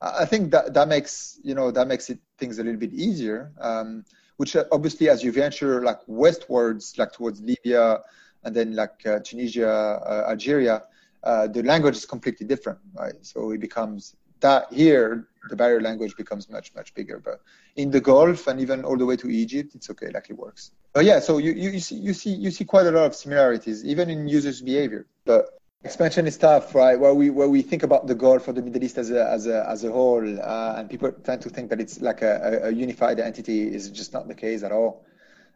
I 0.00 0.24
think 0.24 0.50
that 0.52 0.74
that 0.74 0.88
makes 0.88 1.38
you 1.42 1.54
know 1.54 1.70
that 1.70 1.86
makes 1.86 2.10
it 2.10 2.18
things 2.38 2.58
a 2.58 2.64
little 2.64 2.80
bit 2.80 2.92
easier. 2.92 3.52
Um, 3.60 4.04
which 4.38 4.56
uh, 4.56 4.64
obviously, 4.72 5.10
as 5.10 5.22
you 5.22 5.32
venture 5.32 5.82
like 5.82 5.98
westwards, 6.06 6.96
like 6.96 7.12
towards 7.12 7.42
Libya 7.42 8.00
and 8.44 8.56
then 8.56 8.74
like 8.74 9.04
uh, 9.04 9.18
Tunisia, 9.22 9.68
uh, 9.68 10.30
Algeria, 10.30 10.82
uh, 11.24 11.46
the 11.46 11.62
language 11.62 11.96
is 11.96 12.06
completely 12.06 12.46
different, 12.46 12.78
right? 12.94 13.12
So 13.20 13.50
it 13.50 13.60
becomes 13.60 14.16
that 14.40 14.72
here 14.72 15.26
the 15.48 15.56
barrier 15.56 15.80
language 15.80 16.16
becomes 16.16 16.48
much 16.50 16.74
much 16.74 16.92
bigger 16.94 17.18
but 17.18 17.40
in 17.76 17.90
the 17.90 18.00
gulf 18.00 18.46
and 18.46 18.60
even 18.60 18.84
all 18.84 18.96
the 18.96 19.06
way 19.06 19.16
to 19.16 19.28
egypt 19.28 19.74
it's 19.74 19.88
okay 19.90 20.08
like 20.10 20.28
it 20.28 20.36
works. 20.36 20.72
But 20.92 21.04
yeah 21.04 21.20
so 21.20 21.38
you, 21.38 21.52
you, 21.52 21.70
you 21.70 21.80
see 21.80 21.96
you 21.96 22.12
see 22.12 22.30
you 22.30 22.50
see 22.50 22.64
quite 22.64 22.86
a 22.86 22.90
lot 22.90 23.06
of 23.06 23.14
similarities 23.14 23.84
even 23.84 24.10
in 24.10 24.28
users 24.28 24.60
behavior. 24.60 25.06
But 25.24 25.58
expansion 25.84 26.26
is 26.26 26.36
tough 26.36 26.74
right? 26.74 26.98
Where 26.98 27.14
we 27.14 27.30
where 27.30 27.48
we 27.48 27.62
think 27.62 27.82
about 27.82 28.06
the 28.06 28.14
gulf 28.14 28.48
or 28.48 28.52
the 28.52 28.62
middle 28.62 28.82
east 28.82 28.98
as 28.98 29.10
a 29.10 29.28
as 29.30 29.46
a 29.46 29.68
as 29.68 29.84
a 29.84 29.90
whole 29.90 30.26
uh, 30.40 30.74
and 30.76 30.90
people 30.90 31.10
tend 31.12 31.40
to 31.42 31.48
think 31.48 31.70
that 31.70 31.80
it's 31.80 32.00
like 32.00 32.22
a, 32.22 32.60
a 32.64 32.70
unified 32.70 33.18
entity 33.18 33.72
is 33.74 33.88
just 33.90 34.12
not 34.12 34.28
the 34.28 34.34
case 34.34 34.62
at 34.62 34.72
all. 34.72 35.04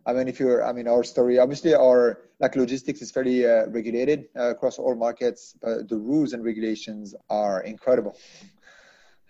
I 0.07 0.13
mean, 0.13 0.29
if 0.29 0.39
you're, 0.39 0.65
I 0.65 0.73
mean, 0.73 0.87
our 0.87 1.03
story, 1.03 1.39
obviously, 1.39 1.75
our 1.75 2.21
like 2.39 2.57
logistics 2.57 3.01
is 3.01 3.11
fairly 3.11 3.47
uh, 3.47 3.67
regulated 3.69 4.29
uh, 4.37 4.51
across 4.51 4.79
all 4.79 4.95
markets, 4.95 5.55
but 5.63 5.89
the 5.89 5.97
rules 5.97 6.35
and 6.35 6.45
regulations 6.45 7.15
are 7.31 7.63
incredible. 7.63 8.17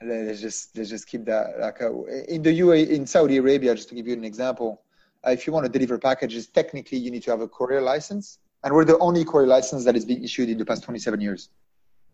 Let's 0.04 0.40
just 0.40 0.76
let's 0.76 0.90
just 0.90 1.06
keep 1.06 1.24
that 1.24 1.58
like 1.60 1.80
uh, 1.82 2.04
in 2.28 2.42
the 2.42 2.60
UAE 2.60 2.90
in 2.90 3.06
Saudi 3.06 3.36
Arabia. 3.38 3.74
Just 3.74 3.88
to 3.90 3.94
give 3.94 4.06
you 4.06 4.12
an 4.14 4.24
example, 4.24 4.82
uh, 5.26 5.30
if 5.30 5.46
you 5.46 5.52
want 5.52 5.66
to 5.66 5.72
deliver 5.72 5.98
packages, 5.98 6.46
technically 6.46 6.98
you 6.98 7.10
need 7.10 7.22
to 7.24 7.30
have 7.30 7.40
a 7.40 7.48
courier 7.48 7.80
license, 7.80 8.38
and 8.62 8.74
we're 8.74 8.84
the 8.84 8.98
only 8.98 9.24
courier 9.24 9.46
license 9.46 9.84
that 9.84 9.96
is 9.96 10.04
being 10.04 10.22
issued 10.22 10.48
in 10.48 10.58
the 10.58 10.64
past 10.64 10.82
27 10.84 11.20
years. 11.20 11.48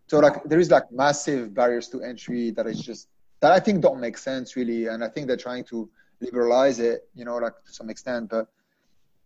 So 0.07 0.19
like 0.19 0.43
there 0.43 0.59
is 0.59 0.69
like 0.69 0.91
massive 0.91 1.53
barriers 1.53 1.87
to 1.89 2.01
entry 2.01 2.51
that 2.51 2.67
is 2.67 2.81
just 2.81 3.07
that 3.39 3.51
I 3.51 3.59
think 3.59 3.81
don't 3.81 3.99
make 3.99 4.17
sense 4.17 4.55
really, 4.55 4.87
and 4.87 5.03
I 5.03 5.09
think 5.09 5.27
they're 5.27 5.37
trying 5.37 5.63
to 5.65 5.89
liberalize 6.19 6.79
it, 6.79 7.07
you 7.15 7.25
know, 7.25 7.37
like 7.37 7.53
to 7.65 7.73
some 7.73 7.89
extent, 7.89 8.29
but 8.29 8.47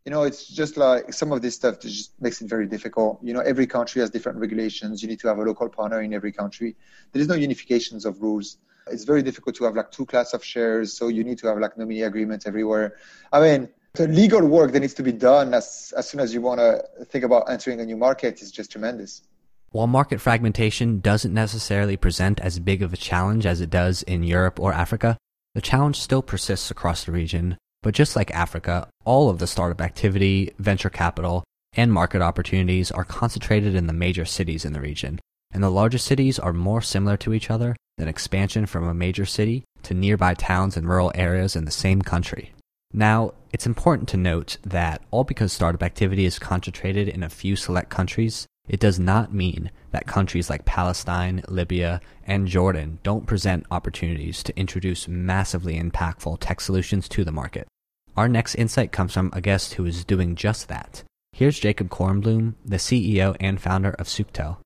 you 0.06 0.12
know, 0.12 0.22
it's 0.22 0.48
just 0.48 0.78
like 0.78 1.12
some 1.12 1.32
of 1.32 1.42
this 1.42 1.56
stuff 1.56 1.80
just 1.80 2.12
makes 2.22 2.40
it 2.40 2.48
very 2.48 2.68
difficult. 2.68 3.20
You 3.24 3.34
know, 3.34 3.40
every 3.40 3.66
country 3.66 4.02
has 4.02 4.12
different 4.12 4.38
regulations. 4.38 5.02
You 5.02 5.10
need 5.10 5.20
to 5.22 5.28
have 5.28 5.40
a 5.40 5.42
local 5.42 5.68
partner 5.68 6.02
in 6.02 6.14
every 6.14 6.32
country. 6.32 6.76
There 7.12 7.22
is 7.22 7.28
no 7.28 7.34
unifications 7.34 8.06
of 8.06 8.22
rules. 8.22 8.58
It's 8.88 9.04
very 9.04 9.24
difficult 9.24 9.56
to 9.56 9.64
have 9.64 9.76
like 9.76 9.90
two 9.90 10.06
class 10.06 10.34
of 10.34 10.44
shares, 10.44 10.96
so 10.96 11.08
you 11.08 11.24
need 11.24 11.40
to 11.40 11.48
have 11.48 11.58
like 11.58 11.76
nominee 11.76 12.04
agreements 12.04 12.46
everywhere. 12.46 12.98
I 13.34 13.42
mean, 13.42 13.70
the 13.94 14.08
legal 14.08 14.46
work 14.46 14.74
that 14.74 14.82
needs 14.82 14.94
to 14.96 15.04
be 15.04 15.12
done 15.12 15.56
as 15.56 15.92
as 15.98 16.08
soon 16.08 16.20
as 16.20 16.36
you 16.36 16.42
want 16.42 16.60
to 16.60 16.84
think 17.06 17.24
about 17.24 17.50
entering 17.50 17.80
a 17.80 17.86
new 17.86 17.98
market 17.98 18.44
is 18.44 18.52
just 18.52 18.72
tremendous. 18.72 19.24
While 19.72 19.88
market 19.88 20.22
fragmentation 20.22 21.00
doesn't 21.00 21.34
necessarily 21.34 21.98
present 21.98 22.40
as 22.40 22.60
big 22.60 22.84
of 22.84 22.94
a 22.94 22.98
challenge 22.98 23.48
as 23.48 23.60
it 23.60 23.72
does 23.72 24.04
in 24.04 24.22
Europe 24.22 24.60
or 24.60 24.72
Africa, 24.72 25.18
the 25.56 25.62
challenge 25.62 26.00
still 26.00 26.22
persists 26.22 26.70
across 26.70 27.06
the 27.06 27.12
region 27.12 27.58
but 27.86 27.94
just 27.94 28.16
like 28.16 28.32
Africa, 28.32 28.88
all 29.04 29.30
of 29.30 29.38
the 29.38 29.46
startup 29.46 29.80
activity, 29.80 30.52
venture 30.58 30.90
capital, 30.90 31.44
and 31.74 31.94
market 31.94 32.20
opportunities 32.20 32.90
are 32.90 33.04
concentrated 33.04 33.76
in 33.76 33.86
the 33.86 33.94
major 33.94 34.26
cities 34.26 34.66
in 34.66 34.74
the 34.74 34.82
region, 34.82 35.20
and 35.52 35.62
the 35.62 35.70
largest 35.70 36.08
cities 36.08 36.40
are 36.40 36.52
more 36.52 36.82
similar 36.82 37.16
to 37.16 37.32
each 37.32 37.52
other 37.52 37.76
than 38.00 38.08
expansion 38.08 38.66
from 38.66 38.88
a 38.88 38.94
major 38.96 39.24
city 39.24 39.64
to 39.84 39.94
nearby 39.94 40.34
towns 40.34 40.76
and 40.76 40.90
rural 40.90 41.12
areas 41.14 41.56
in 41.56 41.66
the 41.66 41.70
same 41.70 42.02
country. 42.02 42.54
Now, 42.92 43.36
it's 43.54 43.68
important 43.68 44.10
to 44.10 44.18
note 44.18 44.58
that 44.64 45.04
all 45.12 45.24
because 45.24 45.54
startup 45.54 45.84
activity 45.84 46.26
is 46.26 46.40
concentrated 46.40 47.08
in 47.08 47.22
a 47.22 47.30
few 47.30 47.56
select 47.56 47.92
countries, 47.92 48.48
it 48.68 48.80
does 48.80 48.98
not 48.98 49.32
mean 49.32 49.70
that 49.92 50.08
countries 50.08 50.50
like 50.50 50.66
Palestine, 50.66 51.44
Libya, 51.48 52.02
and 52.26 52.48
Jordan 52.48 52.98
don't 53.04 53.28
present 53.28 53.64
opportunities 53.70 54.42
to 54.42 54.58
introduce 54.58 55.08
massively 55.08 55.80
impactful 55.80 56.40
tech 56.40 56.60
solutions 56.62 57.08
to 57.10 57.24
the 57.24 57.32
market. 57.32 57.68
Our 58.18 58.30
next 58.30 58.56
insight 58.56 58.94
comes 58.94 59.14
from 59.14 59.30
a 59.34 59.42
guest 59.42 59.74
who 59.74 59.86
is 59.86 60.06
doing 60.06 60.36
just 60.36 60.70
that. 60.70 61.04
Here's 61.34 61.60
Jacob 61.60 61.90
Korenblum, 61.90 62.54
the 62.64 62.78
CEO 62.78 63.36
and 63.42 63.60
founder 63.60 63.92
of 63.92 64.08
Souktel. 64.08 64.58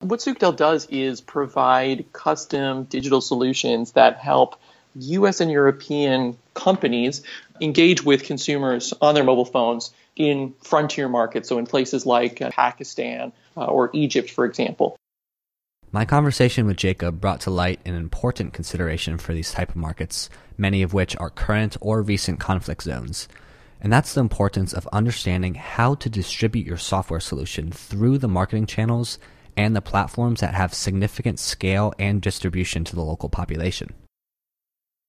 What 0.00 0.20
Souktel 0.20 0.56
does 0.56 0.86
is 0.86 1.20
provide 1.20 2.12
custom 2.14 2.84
digital 2.84 3.20
solutions 3.20 3.92
that 3.92 4.16
help 4.16 4.58
US 4.94 5.42
and 5.42 5.50
European 5.50 6.38
companies 6.54 7.22
engage 7.60 8.02
with 8.02 8.24
consumers 8.24 8.94
on 9.02 9.14
their 9.14 9.24
mobile 9.24 9.44
phones 9.44 9.92
in 10.16 10.54
frontier 10.62 11.10
markets, 11.10 11.50
so 11.50 11.58
in 11.58 11.66
places 11.66 12.06
like 12.06 12.40
uh, 12.40 12.50
Pakistan 12.50 13.32
uh, 13.54 13.66
or 13.66 13.90
Egypt, 13.92 14.30
for 14.30 14.46
example. 14.46 14.96
My 15.92 16.04
conversation 16.04 16.66
with 16.66 16.76
Jacob 16.76 17.20
brought 17.20 17.40
to 17.42 17.50
light 17.50 17.80
an 17.84 17.94
important 17.94 18.52
consideration 18.52 19.18
for 19.18 19.32
these 19.32 19.52
type 19.52 19.70
of 19.70 19.76
markets, 19.76 20.28
many 20.58 20.82
of 20.82 20.92
which 20.92 21.16
are 21.16 21.30
current 21.30 21.76
or 21.80 22.02
recent 22.02 22.40
conflict 22.40 22.82
zones. 22.82 23.28
And 23.80 23.92
that's 23.92 24.12
the 24.12 24.20
importance 24.20 24.72
of 24.72 24.88
understanding 24.92 25.54
how 25.54 25.94
to 25.96 26.10
distribute 26.10 26.66
your 26.66 26.76
software 26.76 27.20
solution 27.20 27.70
through 27.70 28.18
the 28.18 28.28
marketing 28.28 28.66
channels 28.66 29.18
and 29.56 29.76
the 29.76 29.80
platforms 29.80 30.40
that 30.40 30.54
have 30.54 30.74
significant 30.74 31.38
scale 31.38 31.94
and 31.98 32.20
distribution 32.20 32.84
to 32.84 32.96
the 32.96 33.02
local 33.02 33.28
population. 33.28 33.94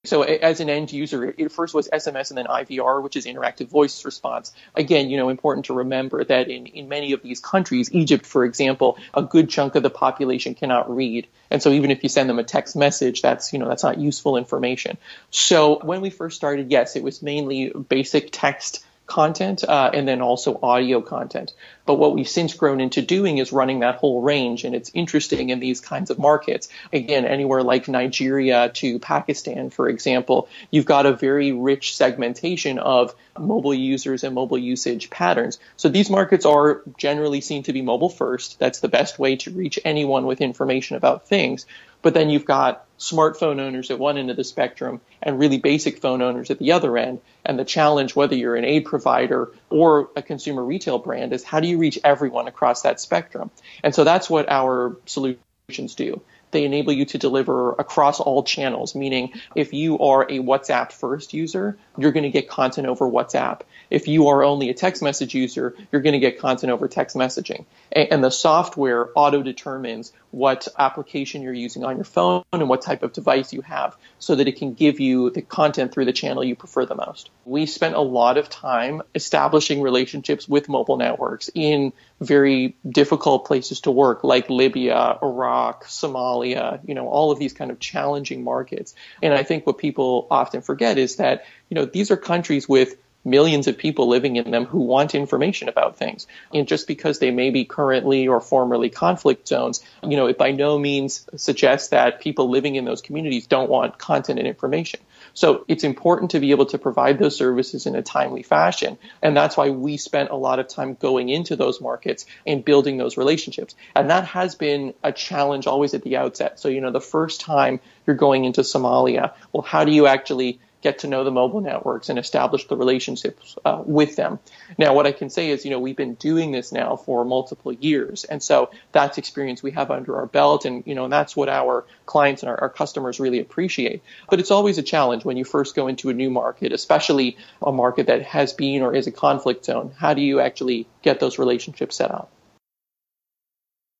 So 0.07 0.23
as 0.23 0.59
an 0.59 0.69
end 0.69 0.91
user, 0.91 1.33
it 1.37 1.51
first 1.51 1.73
was 1.73 1.87
SMS 1.89 2.29
and 2.29 2.37
then 2.37 2.45
IVR, 2.45 3.03
which 3.03 3.15
is 3.15 3.25
interactive 3.25 3.67
voice 3.67 4.05
response. 4.05 4.53
Again, 4.75 5.09
you 5.09 5.17
know, 5.17 5.29
important 5.29 5.65
to 5.65 5.73
remember 5.73 6.23
that 6.23 6.49
in, 6.49 6.65
in 6.65 6.89
many 6.89 7.13
of 7.13 7.21
these 7.21 7.39
countries, 7.39 7.91
Egypt, 7.91 8.25
for 8.25 8.45
example, 8.45 8.97
a 9.13 9.21
good 9.21 9.49
chunk 9.49 9.75
of 9.75 9.83
the 9.83 9.89
population 9.89 10.55
cannot 10.55 10.93
read. 10.93 11.27
And 11.51 11.61
so 11.61 11.71
even 11.71 11.91
if 11.91 12.03
you 12.03 12.09
send 12.09 12.29
them 12.29 12.39
a 12.39 12.43
text 12.43 12.75
message, 12.75 13.21
that's, 13.21 13.53
you 13.53 13.59
know, 13.59 13.67
that's 13.67 13.83
not 13.83 13.97
useful 13.97 14.37
information. 14.37 14.97
So 15.29 15.79
when 15.83 16.01
we 16.01 16.09
first 16.09 16.35
started, 16.35 16.71
yes, 16.71 16.95
it 16.95 17.03
was 17.03 17.21
mainly 17.21 17.69
basic 17.69 18.29
text 18.31 18.83
content 19.07 19.63
uh, 19.63 19.89
and 19.93 20.07
then 20.07 20.21
also 20.21 20.59
audio 20.61 21.01
content. 21.01 21.53
But 21.85 21.95
what 21.95 22.13
we've 22.13 22.27
since 22.27 22.53
grown 22.53 22.81
into 22.81 23.01
doing 23.01 23.37
is 23.37 23.53
running 23.53 23.79
that 23.79 23.95
whole 23.95 24.21
range, 24.21 24.65
and 24.65 24.75
it's 24.75 24.91
interesting 24.93 25.49
in 25.49 25.59
these 25.59 25.79
kinds 25.79 26.09
of 26.11 26.19
markets. 26.19 26.67
Again, 26.91 27.25
anywhere 27.25 27.63
like 27.63 27.87
Nigeria 27.87 28.69
to 28.75 28.99
Pakistan, 28.99 29.69
for 29.69 29.87
example, 29.87 30.49
you've 30.69 30.85
got 30.85 31.05
a 31.05 31.13
very 31.13 31.53
rich 31.53 31.95
segmentation 31.95 32.77
of 32.77 33.15
mobile 33.39 33.73
users 33.73 34.25
and 34.25 34.35
mobile 34.35 34.57
usage 34.57 35.09
patterns. 35.09 35.59
So 35.77 35.87
these 35.87 36.09
markets 36.09 36.45
are 36.45 36.81
generally 36.97 37.39
seen 37.39 37.63
to 37.63 37.73
be 37.73 37.81
mobile 37.81 38.09
first. 38.09 38.59
That's 38.59 38.81
the 38.81 38.89
best 38.89 39.17
way 39.17 39.37
to 39.37 39.51
reach 39.51 39.79
anyone 39.85 40.25
with 40.25 40.41
information 40.41 40.97
about 40.97 41.27
things. 41.27 41.65
But 42.01 42.13
then 42.13 42.29
you've 42.29 42.45
got 42.45 42.85
smartphone 42.97 43.59
owners 43.59 43.91
at 43.91 43.99
one 43.99 44.17
end 44.17 44.31
of 44.31 44.37
the 44.37 44.43
spectrum 44.43 45.01
and 45.21 45.39
really 45.39 45.59
basic 45.59 45.99
phone 45.99 46.21
owners 46.21 46.49
at 46.49 46.59
the 46.59 46.71
other 46.71 46.97
end. 46.97 47.21
And 47.45 47.59
the 47.59 47.65
challenge, 47.65 48.15
whether 48.15 48.35
you're 48.35 48.55
an 48.55 48.65
aid 48.65 48.85
provider 48.85 49.51
or 49.69 50.09
a 50.15 50.21
consumer 50.21 50.63
retail 50.63 50.97
brand, 50.99 51.33
is 51.33 51.43
how 51.43 51.59
do 51.59 51.67
you 51.67 51.77
reach 51.77 51.99
everyone 52.03 52.47
across 52.47 52.81
that 52.83 52.99
spectrum? 52.99 53.51
And 53.83 53.93
so 53.93 54.03
that's 54.03 54.29
what 54.29 54.49
our 54.49 54.97
solutions 55.05 55.95
do. 55.95 56.21
They 56.51 56.63
enable 56.63 56.93
you 56.93 57.05
to 57.05 57.17
deliver 57.17 57.73
across 57.73 58.19
all 58.19 58.43
channels, 58.43 58.95
meaning 58.95 59.33
if 59.55 59.73
you 59.73 59.99
are 59.99 60.23
a 60.23 60.39
WhatsApp 60.39 60.91
first 60.91 61.33
user, 61.33 61.77
you're 61.97 62.11
going 62.11 62.23
to 62.23 62.29
get 62.29 62.49
content 62.49 62.87
over 62.87 63.05
WhatsApp. 63.05 63.61
If 63.89 64.07
you 64.07 64.27
are 64.27 64.43
only 64.43 64.69
a 64.69 64.73
text 64.73 65.01
message 65.01 65.33
user, 65.33 65.75
you're 65.91 66.01
going 66.01 66.13
to 66.13 66.19
get 66.19 66.39
content 66.39 66.71
over 66.71 66.87
text 66.87 67.15
messaging. 67.15 67.65
And 67.91 68.23
the 68.23 68.29
software 68.29 69.09
auto 69.15 69.41
determines 69.41 70.11
what 70.31 70.67
application 70.77 71.41
you're 71.41 71.53
using 71.53 71.83
on 71.83 71.95
your 71.95 72.05
phone 72.05 72.43
and 72.51 72.69
what 72.69 72.81
type 72.81 73.01
of 73.01 73.13
device 73.13 73.53
you 73.53 73.61
have 73.61 73.95
so 74.19 74.35
that 74.35 74.47
it 74.47 74.57
can 74.57 74.73
give 74.73 74.99
you 74.99 75.29
the 75.29 75.41
content 75.41 75.93
through 75.93 76.05
the 76.05 76.13
channel 76.13 76.43
you 76.43 76.55
prefer 76.55 76.85
the 76.85 76.95
most. 76.95 77.29
We 77.45 77.65
spent 77.65 77.95
a 77.95 78.01
lot 78.01 78.37
of 78.37 78.49
time 78.49 79.01
establishing 79.15 79.81
relationships 79.81 80.47
with 80.47 80.69
mobile 80.69 80.97
networks 80.97 81.49
in 81.53 81.93
very 82.19 82.75
difficult 82.87 83.45
places 83.45 83.81
to 83.81 83.91
work 83.91 84.23
like 84.23 84.49
Libya, 84.49 85.17
Iraq, 85.21 85.85
Somalia, 85.85 86.36
you 86.45 86.55
know, 86.95 87.07
all 87.07 87.31
of 87.31 87.39
these 87.39 87.53
kind 87.53 87.71
of 87.71 87.79
challenging 87.79 88.43
markets. 88.43 88.95
And 89.21 89.33
I 89.33 89.43
think 89.43 89.65
what 89.65 89.77
people 89.77 90.27
often 90.29 90.61
forget 90.61 90.97
is 90.97 91.17
that, 91.17 91.45
you 91.69 91.75
know, 91.75 91.85
these 91.85 92.11
are 92.11 92.17
countries 92.17 92.67
with 92.67 92.95
millions 93.25 93.67
of 93.67 93.77
people 93.77 94.07
living 94.07 94.37
in 94.37 94.51
them 94.51 94.65
who 94.65 94.79
want 94.79 95.13
information 95.13 95.67
about 95.67 95.97
things. 95.97 96.27
And 96.53 96.65
just 96.67 96.87
because 96.87 97.19
they 97.19 97.31
may 97.31 97.49
be 97.49 97.65
currently 97.65 98.27
or 98.27 98.39
formerly 98.39 98.89
conflict 98.89 99.47
zones, 99.49 99.83
you 100.01 100.15
know, 100.15 100.27
it 100.27 100.37
by 100.37 100.51
no 100.51 100.79
means 100.79 101.27
suggests 101.35 101.89
that 101.89 102.21
people 102.21 102.49
living 102.49 102.75
in 102.75 102.85
those 102.85 103.01
communities 103.01 103.45
don't 103.45 103.69
want 103.69 103.97
content 103.97 104.39
and 104.39 104.47
information. 104.47 105.01
So 105.37 105.65
it's 105.67 105.83
important 105.83 106.31
to 106.31 106.39
be 106.39 106.49
able 106.49 106.65
to 106.65 106.79
provide 106.79 107.19
those 107.19 107.37
services 107.37 107.85
in 107.85 107.95
a 107.95 108.01
timely 108.01 108.41
fashion. 108.41 108.97
And 109.21 109.37
that's 109.37 109.55
why 109.55 109.69
we 109.69 109.97
spent 109.97 110.31
a 110.31 110.35
lot 110.35 110.57
of 110.57 110.67
time 110.67 110.95
going 110.95 111.29
into 111.29 111.55
those 111.55 111.79
markets 111.79 112.25
and 112.47 112.65
building 112.65 112.97
those 112.97 113.17
relationships. 113.17 113.75
And 113.95 114.09
that 114.09 114.25
has 114.25 114.55
been 114.55 114.95
a 115.03 115.11
challenge 115.11 115.67
always 115.67 115.93
at 115.93 116.01
the 116.01 116.17
outset. 116.17 116.59
So, 116.59 116.69
you 116.69 116.81
know, 116.81 116.89
the 116.89 116.99
first 116.99 117.39
time 117.39 117.79
you're 118.07 118.15
going 118.15 118.45
into 118.45 118.61
Somalia, 118.61 119.35
well, 119.53 119.61
how 119.61 119.85
do 119.85 119.91
you 119.91 120.07
actually 120.07 120.59
get 120.81 120.99
to 120.99 121.07
know 121.07 121.23
the 121.23 121.31
mobile 121.31 121.61
networks 121.61 122.09
and 122.09 122.19
establish 122.19 122.67
the 122.67 122.77
relationships 122.77 123.55
uh, 123.65 123.81
with 123.85 124.15
them. 124.15 124.39
Now, 124.77 124.93
what 124.93 125.07
I 125.07 125.11
can 125.11 125.29
say 125.29 125.49
is, 125.49 125.65
you 125.65 125.71
know, 125.71 125.79
we've 125.79 125.95
been 125.95 126.13
doing 126.15 126.51
this 126.51 126.71
now 126.71 126.95
for 126.95 127.25
multiple 127.25 127.73
years, 127.73 128.23
and 128.23 128.41
so 128.41 128.69
that's 128.91 129.17
experience 129.17 129.63
we 129.63 129.71
have 129.71 129.91
under 129.91 130.17
our 130.17 130.27
belt, 130.27 130.65
and 130.65 130.83
you 130.85 130.95
know, 130.95 131.05
and 131.05 131.13
that's 131.13 131.35
what 131.35 131.49
our 131.49 131.85
clients 132.05 132.43
and 132.43 132.49
our, 132.49 132.61
our 132.61 132.69
customers 132.69 133.19
really 133.19 133.39
appreciate. 133.39 134.01
But 134.29 134.39
it's 134.39 134.51
always 134.51 134.77
a 134.77 134.83
challenge 134.83 135.25
when 135.25 135.37
you 135.37 135.45
first 135.45 135.75
go 135.75 135.87
into 135.87 136.09
a 136.09 136.13
new 136.13 136.29
market, 136.29 136.71
especially 136.71 137.37
a 137.61 137.71
market 137.71 138.07
that 138.07 138.21
has 138.23 138.53
been 138.53 138.81
or 138.81 138.95
is 138.95 139.07
a 139.07 139.11
conflict 139.11 139.65
zone. 139.65 139.93
How 139.97 140.13
do 140.13 140.21
you 140.21 140.39
actually 140.39 140.87
get 141.01 141.19
those 141.19 141.39
relationships 141.39 141.97
set 141.97 142.11
up? 142.11 142.31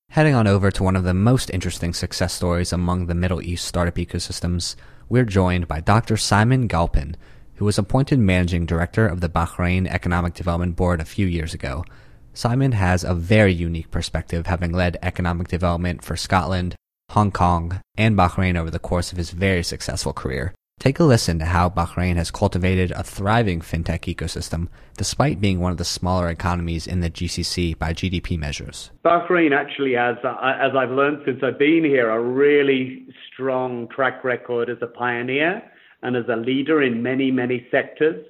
Heading 0.09 0.35
on 0.35 0.47
over 0.47 0.71
to 0.71 0.83
one 0.83 0.95
of 0.95 1.03
the 1.03 1.13
most 1.13 1.49
interesting 1.49 1.93
success 1.93 2.33
stories 2.33 2.71
among 2.71 3.07
the 3.07 3.13
Middle 3.13 3.41
East 3.41 3.65
startup 3.65 3.95
ecosystems 3.95 4.75
we're 5.09 5.25
joined 5.25 5.67
by 5.67 5.79
Dr. 5.79 6.17
Simon 6.17 6.67
Galpin, 6.67 7.15
who 7.55 7.65
was 7.65 7.77
appointed 7.77 8.19
managing 8.19 8.65
director 8.65 9.07
of 9.07 9.21
the 9.21 9.29
Bahrain 9.29 9.87
Economic 9.87 10.33
Development 10.33 10.75
Board 10.75 10.99
a 10.99 11.05
few 11.05 11.25
years 11.25 11.53
ago. 11.53 11.85
Simon 12.33 12.73
has 12.73 13.03
a 13.03 13.15
very 13.15 13.53
unique 13.53 13.89
perspective, 13.89 14.47
having 14.47 14.71
led 14.71 14.97
economic 15.01 15.47
development 15.47 16.03
for 16.03 16.15
Scotland, 16.15 16.75
Hong 17.11 17.31
Kong, 17.31 17.81
and 17.95 18.17
Bahrain 18.17 18.57
over 18.57 18.69
the 18.69 18.79
course 18.79 19.11
of 19.11 19.17
his 19.17 19.31
very 19.31 19.63
successful 19.63 20.13
career. 20.13 20.53
Take 20.79 20.99
a 20.99 21.03
listen 21.03 21.39
to 21.39 21.45
how 21.45 21.69
Bahrain 21.69 22.17
has 22.17 22.29
cultivated 22.29 22.91
a 22.91 23.03
thriving 23.03 23.61
fintech 23.61 24.01
ecosystem 24.13 24.67
despite 24.95 25.41
being 25.41 25.59
one 25.59 25.71
of 25.71 25.79
the 25.79 25.83
smaller 25.83 26.29
economies 26.29 26.85
in 26.85 26.99
the 26.99 27.09
GCC 27.09 27.75
by 27.79 27.93
GDP 27.93 28.37
measures. 28.37 28.91
Bahrain 29.03 29.57
actually 29.57 29.93
has, 29.93 30.17
uh, 30.23 30.35
as 30.39 30.75
I've 30.77 30.91
learned 30.91 31.23
since 31.25 31.39
I've 31.41 31.57
been 31.57 31.83
here, 31.83 32.11
a 32.11 32.21
really 32.21 33.07
strong 33.33 33.87
track 33.87 34.23
record 34.23 34.69
as 34.69 34.77
a 34.83 34.87
pioneer 34.87 35.63
and 36.03 36.15
as 36.15 36.25
a 36.29 36.35
leader 36.35 36.83
in 36.83 37.01
many, 37.01 37.31
many 37.31 37.65
sectors. 37.71 38.23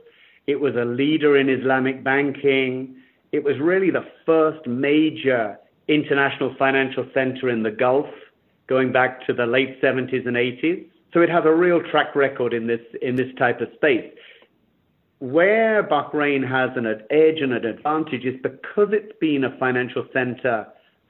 It 0.47 0.61
was 0.61 0.73
a 0.77 0.85
leader 0.85 1.35
in 1.37 1.49
Islamic 1.49 2.01
banking. 2.01 2.95
It 3.33 3.43
was 3.43 3.59
really 3.59 3.91
the 3.91 4.05
first 4.25 4.65
major 4.65 5.59
international 5.89 6.55
financial 6.57 7.05
center 7.13 7.49
in 7.49 7.63
the 7.63 7.71
Gulf 7.71 8.07
going 8.67 8.93
back 8.93 9.25
to 9.27 9.33
the 9.33 9.45
late 9.45 9.81
70s 9.81 10.25
and 10.25 10.37
80s. 10.37 10.85
So 11.13 11.21
it 11.21 11.29
has 11.29 11.45
a 11.45 11.53
real 11.53 11.81
track 11.81 12.15
record 12.15 12.53
in 12.53 12.67
this 12.67 12.81
in 13.01 13.15
this 13.15 13.33
type 13.37 13.61
of 13.61 13.69
space. 13.75 14.11
Where 15.19 15.83
Bahrain 15.83 16.47
has 16.47 16.69
an 16.75 16.85
edge 16.85 17.41
and 17.41 17.53
an 17.53 17.65
advantage 17.65 18.23
is 18.23 18.35
because 18.43 18.89
it's 18.91 19.17
been 19.19 19.45
a 19.45 19.57
financial 19.57 20.05
center 20.13 20.67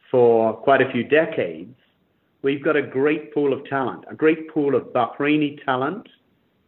for 0.09 0.53
quite 0.53 0.81
a 0.81 0.89
few 0.91 1.03
decades. 1.03 1.75
We've 2.41 2.63
got 2.63 2.77
a 2.77 2.81
great 2.81 3.33
pool 3.33 3.51
of 3.51 3.65
talent, 3.65 4.05
a 4.09 4.15
great 4.15 4.49
pool 4.53 4.75
of 4.75 4.83
Bahraini 4.93 5.63
talent, 5.65 6.07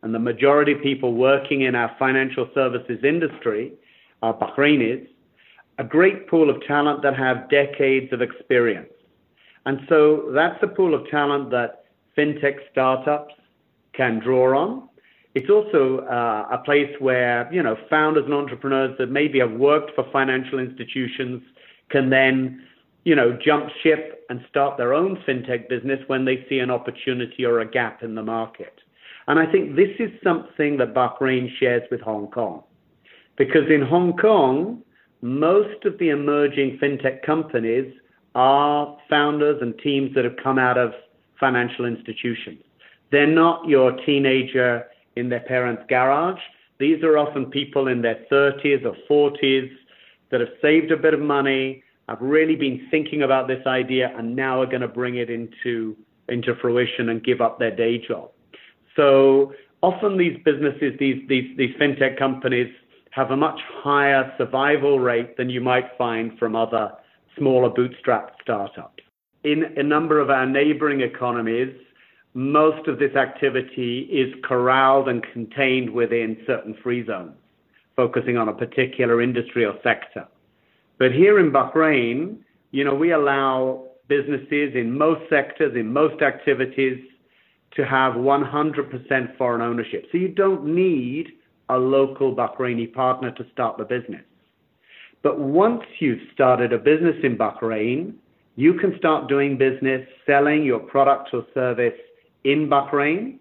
and 0.01 0.13
the 0.13 0.19
majority 0.19 0.73
of 0.73 0.81
people 0.81 1.13
working 1.13 1.61
in 1.61 1.75
our 1.75 1.95
financial 1.97 2.49
services 2.53 2.99
industry 3.03 3.73
are 4.21 4.33
Bahrainis. 4.33 5.07
A 5.77 5.83
great 5.83 6.27
pool 6.27 6.49
of 6.49 6.61
talent 6.67 7.01
that 7.03 7.15
have 7.15 7.49
decades 7.49 8.11
of 8.11 8.21
experience. 8.21 8.91
And 9.65 9.79
so 9.87 10.31
that's 10.33 10.61
a 10.61 10.67
pool 10.67 10.93
of 10.93 11.07
talent 11.09 11.51
that 11.51 11.85
fintech 12.19 12.55
startups 12.71 13.33
can 13.93 14.19
draw 14.19 14.57
on. 14.59 14.89
It's 15.35 15.49
also 15.49 15.99
uh, 15.99 16.47
a 16.51 16.57
place 16.65 16.93
where, 16.99 17.51
you 17.53 17.63
know, 17.63 17.77
founders 17.89 18.25
and 18.25 18.33
entrepreneurs 18.33 18.97
that 18.97 19.09
maybe 19.09 19.39
have 19.39 19.51
worked 19.51 19.91
for 19.95 20.05
financial 20.11 20.59
institutions 20.59 21.41
can 21.89 22.09
then, 22.09 22.65
you 23.05 23.15
know, 23.15 23.37
jump 23.43 23.69
ship 23.81 24.25
and 24.29 24.41
start 24.49 24.77
their 24.77 24.93
own 24.93 25.17
fintech 25.27 25.69
business 25.69 25.99
when 26.07 26.25
they 26.25 26.45
see 26.49 26.59
an 26.59 26.71
opportunity 26.71 27.45
or 27.45 27.59
a 27.59 27.69
gap 27.69 28.03
in 28.03 28.15
the 28.15 28.23
market. 28.23 28.73
And 29.27 29.39
I 29.39 29.49
think 29.49 29.75
this 29.75 29.95
is 29.99 30.09
something 30.23 30.77
that 30.77 30.93
Bahrain 30.93 31.47
shares 31.59 31.83
with 31.91 32.01
Hong 32.01 32.27
Kong. 32.27 32.63
Because 33.37 33.69
in 33.69 33.81
Hong 33.81 34.17
Kong, 34.17 34.81
most 35.21 35.85
of 35.85 35.97
the 35.99 36.09
emerging 36.09 36.79
fintech 36.81 37.21
companies 37.23 37.93
are 38.35 38.97
founders 39.09 39.61
and 39.61 39.77
teams 39.79 40.13
that 40.15 40.25
have 40.25 40.37
come 40.43 40.57
out 40.57 40.77
of 40.77 40.91
financial 41.39 41.85
institutions. 41.85 42.63
They're 43.11 43.27
not 43.27 43.67
your 43.67 43.93
teenager 44.05 44.85
in 45.15 45.29
their 45.29 45.39
parents' 45.41 45.83
garage. 45.89 46.39
These 46.79 47.03
are 47.03 47.17
often 47.17 47.47
people 47.47 47.87
in 47.87 48.01
their 48.01 48.25
30s 48.31 48.85
or 48.85 48.95
40s 49.09 49.69
that 50.31 50.39
have 50.39 50.49
saved 50.61 50.91
a 50.91 50.97
bit 50.97 51.13
of 51.13 51.19
money, 51.19 51.83
have 52.07 52.21
really 52.21 52.55
been 52.55 52.87
thinking 52.91 53.23
about 53.23 53.47
this 53.47 53.65
idea, 53.65 54.13
and 54.17 54.35
now 54.35 54.61
are 54.61 54.65
going 54.65 54.81
to 54.81 54.87
bring 54.87 55.17
it 55.17 55.29
into, 55.29 55.95
into 56.27 56.55
fruition 56.55 57.09
and 57.09 57.23
give 57.23 57.41
up 57.41 57.59
their 57.59 57.75
day 57.75 57.97
job. 57.97 58.31
So 58.95 59.53
often 59.81 60.17
these 60.17 60.37
businesses, 60.45 60.93
these, 60.99 61.21
these, 61.27 61.55
these 61.57 61.75
fintech 61.77 62.17
companies, 62.17 62.73
have 63.11 63.31
a 63.31 63.37
much 63.37 63.59
higher 63.83 64.31
survival 64.37 64.99
rate 64.99 65.35
than 65.35 65.49
you 65.49 65.61
might 65.61 65.85
find 65.97 66.37
from 66.37 66.55
other 66.55 66.91
smaller 67.37 67.69
bootstrap 67.69 68.35
startups. 68.41 68.98
In 69.43 69.63
a 69.77 69.83
number 69.83 70.19
of 70.19 70.29
our 70.29 70.45
neighboring 70.45 71.01
economies, 71.01 71.73
most 72.33 72.87
of 72.87 72.99
this 72.99 73.15
activity 73.15 74.01
is 74.11 74.33
corralled 74.43 75.07
and 75.07 75.23
contained 75.31 75.89
within 75.89 76.37
certain 76.45 76.75
free 76.83 77.05
zones, 77.05 77.35
focusing 77.95 78.37
on 78.37 78.49
a 78.49 78.53
particular 78.53 79.21
industry 79.21 79.65
or 79.65 79.75
sector. 79.81 80.27
But 80.97 81.13
here 81.13 81.39
in 81.39 81.51
Bahrain, 81.51 82.39
you 82.71 82.83
know, 82.83 82.93
we 82.93 83.13
allow 83.13 83.87
businesses 84.09 84.75
in 84.75 84.97
most 84.97 85.21
sectors, 85.29 85.75
in 85.75 85.91
most 85.91 86.21
activities, 86.21 86.99
to 87.75 87.85
have 87.85 88.13
100% 88.13 89.37
foreign 89.37 89.61
ownership. 89.61 90.05
So 90.11 90.17
you 90.17 90.27
don't 90.27 90.65
need 90.65 91.27
a 91.69 91.77
local 91.77 92.35
Bahraini 92.35 92.91
partner 92.91 93.31
to 93.31 93.45
start 93.53 93.77
the 93.77 93.85
business. 93.85 94.23
But 95.21 95.39
once 95.39 95.83
you've 95.99 96.21
started 96.33 96.73
a 96.73 96.77
business 96.77 97.15
in 97.23 97.37
Bahrain, 97.37 98.15
you 98.59 98.73
can 98.73 98.93
start 98.97 99.29
doing 99.29 99.57
business 99.57 100.05
selling 100.25 100.65
your 100.65 100.79
product 100.79 101.29
or 101.31 101.45
service 101.53 101.97
in 102.43 102.67
Bahrain 102.69 103.37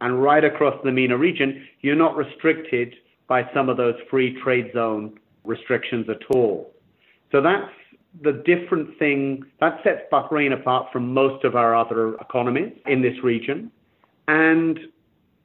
and 0.00 0.20
right 0.20 0.42
across 0.42 0.74
the 0.82 0.90
MENA 0.90 1.16
region. 1.16 1.64
You're 1.82 1.94
not 1.94 2.16
restricted 2.16 2.92
by 3.28 3.48
some 3.54 3.68
of 3.68 3.76
those 3.76 3.94
free 4.10 4.36
trade 4.42 4.72
zone 4.74 5.20
restrictions 5.44 6.08
at 6.08 6.20
all. 6.34 6.72
So 7.30 7.40
that's 7.40 7.70
the 8.22 8.42
different 8.44 8.98
thing 8.98 9.44
that 9.60 9.78
sets 9.84 10.00
Bahrain 10.10 10.52
apart 10.52 10.92
from 10.92 11.14
most 11.14 11.44
of 11.44 11.54
our 11.54 11.76
other 11.76 12.16
economies 12.16 12.72
in 12.86 13.02
this 13.02 13.22
region. 13.22 13.70
And 14.26 14.80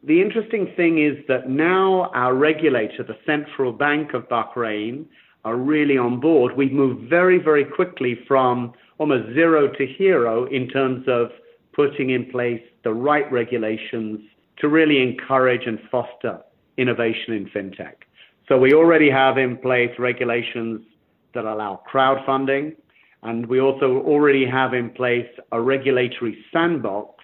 the 0.02 0.20
interesting 0.20 0.74
thing 0.76 0.98
is 0.98 1.24
that 1.28 1.48
now 1.48 2.10
our 2.16 2.34
regulator, 2.34 3.04
the 3.04 3.18
Central 3.28 3.72
Bank 3.72 4.16
of 4.16 4.28
Bahrain, 4.30 5.06
are 5.46 5.58
really 5.58 5.98
on 5.98 6.20
board. 6.20 6.58
We've 6.58 6.72
moved 6.72 7.08
very, 7.08 7.38
very 7.38 7.66
quickly 7.66 8.18
from 8.28 8.74
almost 9.02 9.34
zero 9.34 9.68
to 9.68 9.84
hero 9.88 10.46
in 10.46 10.68
terms 10.68 11.04
of 11.08 11.32
putting 11.74 12.12
in 12.12 12.24
place 12.30 12.62
the 12.84 12.94
right 12.94 13.30
regulations 13.32 14.20
to 14.60 14.70
really 14.70 15.02
encourage 15.02 15.66
and 15.66 15.80
foster 15.90 16.40
innovation 16.78 17.34
in 17.34 17.46
fintech. 17.48 17.96
So 18.48 18.60
we 18.60 18.74
already 18.76 19.10
have 19.10 19.40
in 19.40 19.58
place 19.58 19.90
regulations 19.98 20.82
that 21.34 21.46
allow 21.46 21.82
crowdfunding, 21.92 22.76
and 23.24 23.48
we 23.48 23.60
also 23.60 24.04
already 24.06 24.46
have 24.46 24.76
in 24.76 24.92
place 24.92 25.32
a 25.52 25.60
regulatory 25.60 26.38
sandbox 26.54 27.24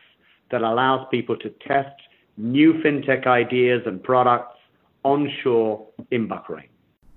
that 0.50 0.63
allows 0.63 1.06
people 1.12 1.38
to 1.38 1.52
test 1.68 1.96
new 2.38 2.74
fintech 2.84 3.28
ideas 3.28 3.84
and 3.86 4.04
products 4.04 4.58
onshore 5.04 5.86
in 6.10 6.28
Bahrain. 6.28 6.70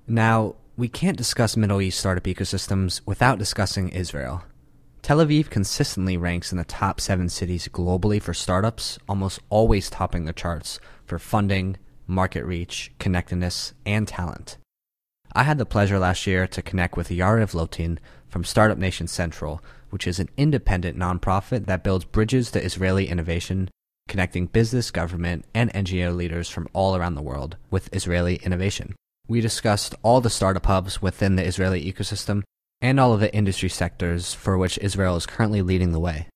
Now, 0.06 0.56
we 0.76 0.88
can't 0.88 1.16
discuss 1.16 1.56
Middle 1.56 1.80
East 1.80 1.98
startup 1.98 2.24
ecosystems 2.24 3.00
without 3.06 3.38
discussing 3.38 3.88
Israel. 3.88 4.44
Tel 5.10 5.26
Aviv 5.26 5.50
consistently 5.50 6.16
ranks 6.16 6.52
in 6.52 6.58
the 6.58 6.62
top 6.62 7.00
seven 7.00 7.28
cities 7.28 7.66
globally 7.66 8.22
for 8.22 8.32
startups, 8.32 8.96
almost 9.08 9.40
always 9.48 9.90
topping 9.90 10.24
the 10.24 10.32
charts 10.32 10.78
for 11.04 11.18
funding, 11.18 11.76
market 12.06 12.44
reach, 12.44 12.92
connectedness, 13.00 13.74
and 13.84 14.06
talent. 14.06 14.56
I 15.32 15.42
had 15.42 15.58
the 15.58 15.66
pleasure 15.66 15.98
last 15.98 16.28
year 16.28 16.46
to 16.46 16.62
connect 16.62 16.96
with 16.96 17.08
Yariv 17.08 17.54
Lotan 17.54 17.98
from 18.28 18.44
Startup 18.44 18.78
Nation 18.78 19.08
Central, 19.08 19.60
which 19.88 20.06
is 20.06 20.20
an 20.20 20.28
independent 20.36 20.96
nonprofit 20.96 21.66
that 21.66 21.82
builds 21.82 22.04
bridges 22.04 22.52
to 22.52 22.64
Israeli 22.64 23.08
innovation, 23.08 23.68
connecting 24.06 24.46
business, 24.46 24.92
government, 24.92 25.44
and 25.52 25.72
NGO 25.72 26.14
leaders 26.14 26.48
from 26.48 26.68
all 26.72 26.94
around 26.94 27.16
the 27.16 27.20
world 27.20 27.56
with 27.68 27.92
Israeli 27.92 28.36
innovation. 28.44 28.94
We 29.26 29.40
discussed 29.40 29.96
all 30.04 30.20
the 30.20 30.30
startup 30.30 30.66
hubs 30.66 31.02
within 31.02 31.34
the 31.34 31.44
Israeli 31.44 31.92
ecosystem 31.92 32.44
and 32.80 32.98
all 32.98 33.12
of 33.12 33.20
the 33.20 33.34
industry 33.34 33.68
sectors 33.68 34.34
for 34.34 34.56
which 34.56 34.78
Israel 34.78 35.16
is 35.16 35.26
currently 35.26 35.62
leading 35.62 35.92
the 35.92 36.00
way. 36.00 36.26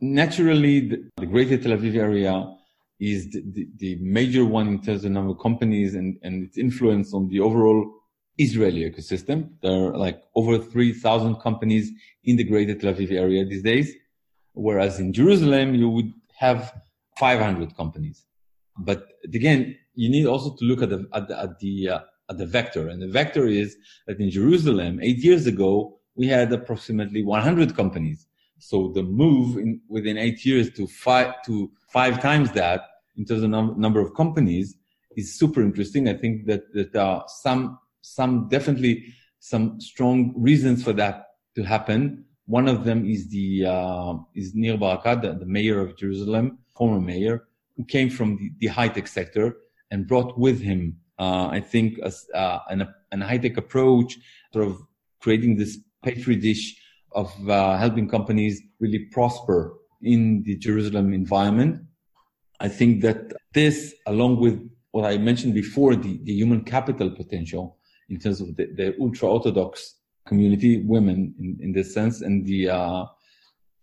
Naturally, 0.00 0.80
the, 1.16 1.26
Greater 1.26 1.58
Tel 1.58 1.72
Aviv 1.72 1.94
area 1.96 2.56
is 2.98 3.30
the, 3.30 3.42
the, 3.52 3.68
the, 3.76 3.98
major 4.00 4.44
one 4.44 4.68
in 4.68 4.80
terms 4.80 5.04
of 5.04 5.10
number 5.10 5.32
of 5.32 5.38
companies 5.38 5.94
and, 5.94 6.18
and 6.22 6.44
its 6.44 6.56
influence 6.56 7.12
on 7.12 7.28
the 7.28 7.40
overall 7.40 7.92
Israeli 8.38 8.90
ecosystem. 8.90 9.50
There 9.62 9.72
are 9.72 9.96
like 9.96 10.22
over 10.34 10.58
3,000 10.58 11.36
companies 11.36 11.90
in 12.24 12.36
the 12.36 12.44
Greater 12.44 12.74
Tel 12.74 12.94
Aviv 12.94 13.12
area 13.12 13.44
these 13.44 13.62
days, 13.62 13.92
whereas 14.54 14.98
in 14.98 15.12
Jerusalem, 15.12 15.74
you 15.74 15.90
would 15.90 16.12
have 16.38 16.72
500 17.18 17.76
companies. 17.76 18.24
But 18.78 19.06
again, 19.24 19.76
you 19.94 20.08
need 20.08 20.24
also 20.26 20.56
to 20.56 20.64
look 20.64 20.80
at 20.82 20.88
the, 20.88 21.06
at 21.12 21.28
the, 21.28 21.38
at 21.38 21.58
the 21.58 21.88
uh, 21.90 22.00
at 22.30 22.38
the 22.38 22.46
vector. 22.46 22.88
And 22.88 23.02
the 23.02 23.08
vector 23.08 23.46
is 23.46 23.76
that 24.06 24.20
in 24.20 24.30
Jerusalem, 24.30 25.00
eight 25.02 25.18
years 25.18 25.46
ago, 25.46 25.98
we 26.14 26.28
had 26.28 26.52
approximately 26.52 27.22
100 27.22 27.76
companies. 27.76 28.26
So 28.58 28.92
the 28.94 29.02
move 29.02 29.56
in, 29.56 29.80
within 29.88 30.16
eight 30.16 30.44
years 30.44 30.70
to 30.72 30.86
five, 30.86 31.42
to 31.46 31.70
five 31.92 32.20
times 32.22 32.52
that 32.52 32.82
in 33.16 33.24
terms 33.24 33.42
of 33.42 33.50
num- 33.50 33.74
number 33.78 34.00
of 34.00 34.14
companies 34.14 34.76
is 35.16 35.38
super 35.38 35.62
interesting. 35.62 36.08
I 36.08 36.14
think 36.14 36.46
that, 36.46 36.72
that 36.74 36.92
there 36.92 37.02
are 37.02 37.24
some, 37.26 37.78
some 38.02 38.48
definitely 38.48 39.12
some 39.40 39.80
strong 39.80 40.34
reasons 40.36 40.84
for 40.84 40.92
that 40.94 41.26
to 41.56 41.62
happen. 41.62 42.24
One 42.46 42.68
of 42.68 42.84
them 42.84 43.06
is 43.06 43.28
the, 43.28 43.66
uh, 43.66 44.14
is 44.34 44.54
Nir 44.54 44.76
Barkat, 44.76 45.22
the, 45.22 45.32
the 45.34 45.46
mayor 45.46 45.80
of 45.80 45.96
Jerusalem, 45.96 46.58
former 46.76 47.00
mayor, 47.00 47.48
who 47.76 47.84
came 47.84 48.10
from 48.10 48.36
the, 48.36 48.50
the 48.58 48.66
high 48.66 48.88
tech 48.88 49.08
sector 49.08 49.56
and 49.90 50.06
brought 50.06 50.38
with 50.38 50.60
him 50.60 50.98
uh, 51.20 51.48
I 51.48 51.60
think 51.60 51.98
as, 52.00 52.26
uh, 52.34 52.60
an, 52.70 52.88
an 53.12 53.20
high 53.20 53.38
tech 53.38 53.56
approach, 53.58 54.18
sort 54.52 54.66
of 54.66 54.82
creating 55.20 55.56
this 55.56 55.78
petri 56.02 56.36
dish 56.36 56.76
of 57.12 57.30
uh, 57.48 57.76
helping 57.76 58.08
companies 58.08 58.62
really 58.80 59.00
prosper 59.16 59.74
in 60.02 60.42
the 60.44 60.56
Jerusalem 60.56 61.12
environment. 61.12 61.82
I 62.60 62.68
think 62.68 63.02
that 63.02 63.32
this, 63.52 63.94
along 64.06 64.40
with 64.40 64.56
what 64.92 65.04
I 65.04 65.18
mentioned 65.18 65.54
before, 65.54 65.94
the, 65.94 66.18
the 66.24 66.32
human 66.32 66.64
capital 66.64 67.10
potential 67.10 67.76
in 68.08 68.18
terms 68.18 68.40
of 68.40 68.56
the, 68.56 68.66
the 68.74 68.96
ultra 69.00 69.28
orthodox 69.28 69.96
community, 70.26 70.82
women 70.82 71.34
in, 71.38 71.58
in 71.60 71.72
this 71.72 71.92
sense, 71.92 72.22
and 72.22 72.46
the 72.46 72.70
uh, 72.70 73.04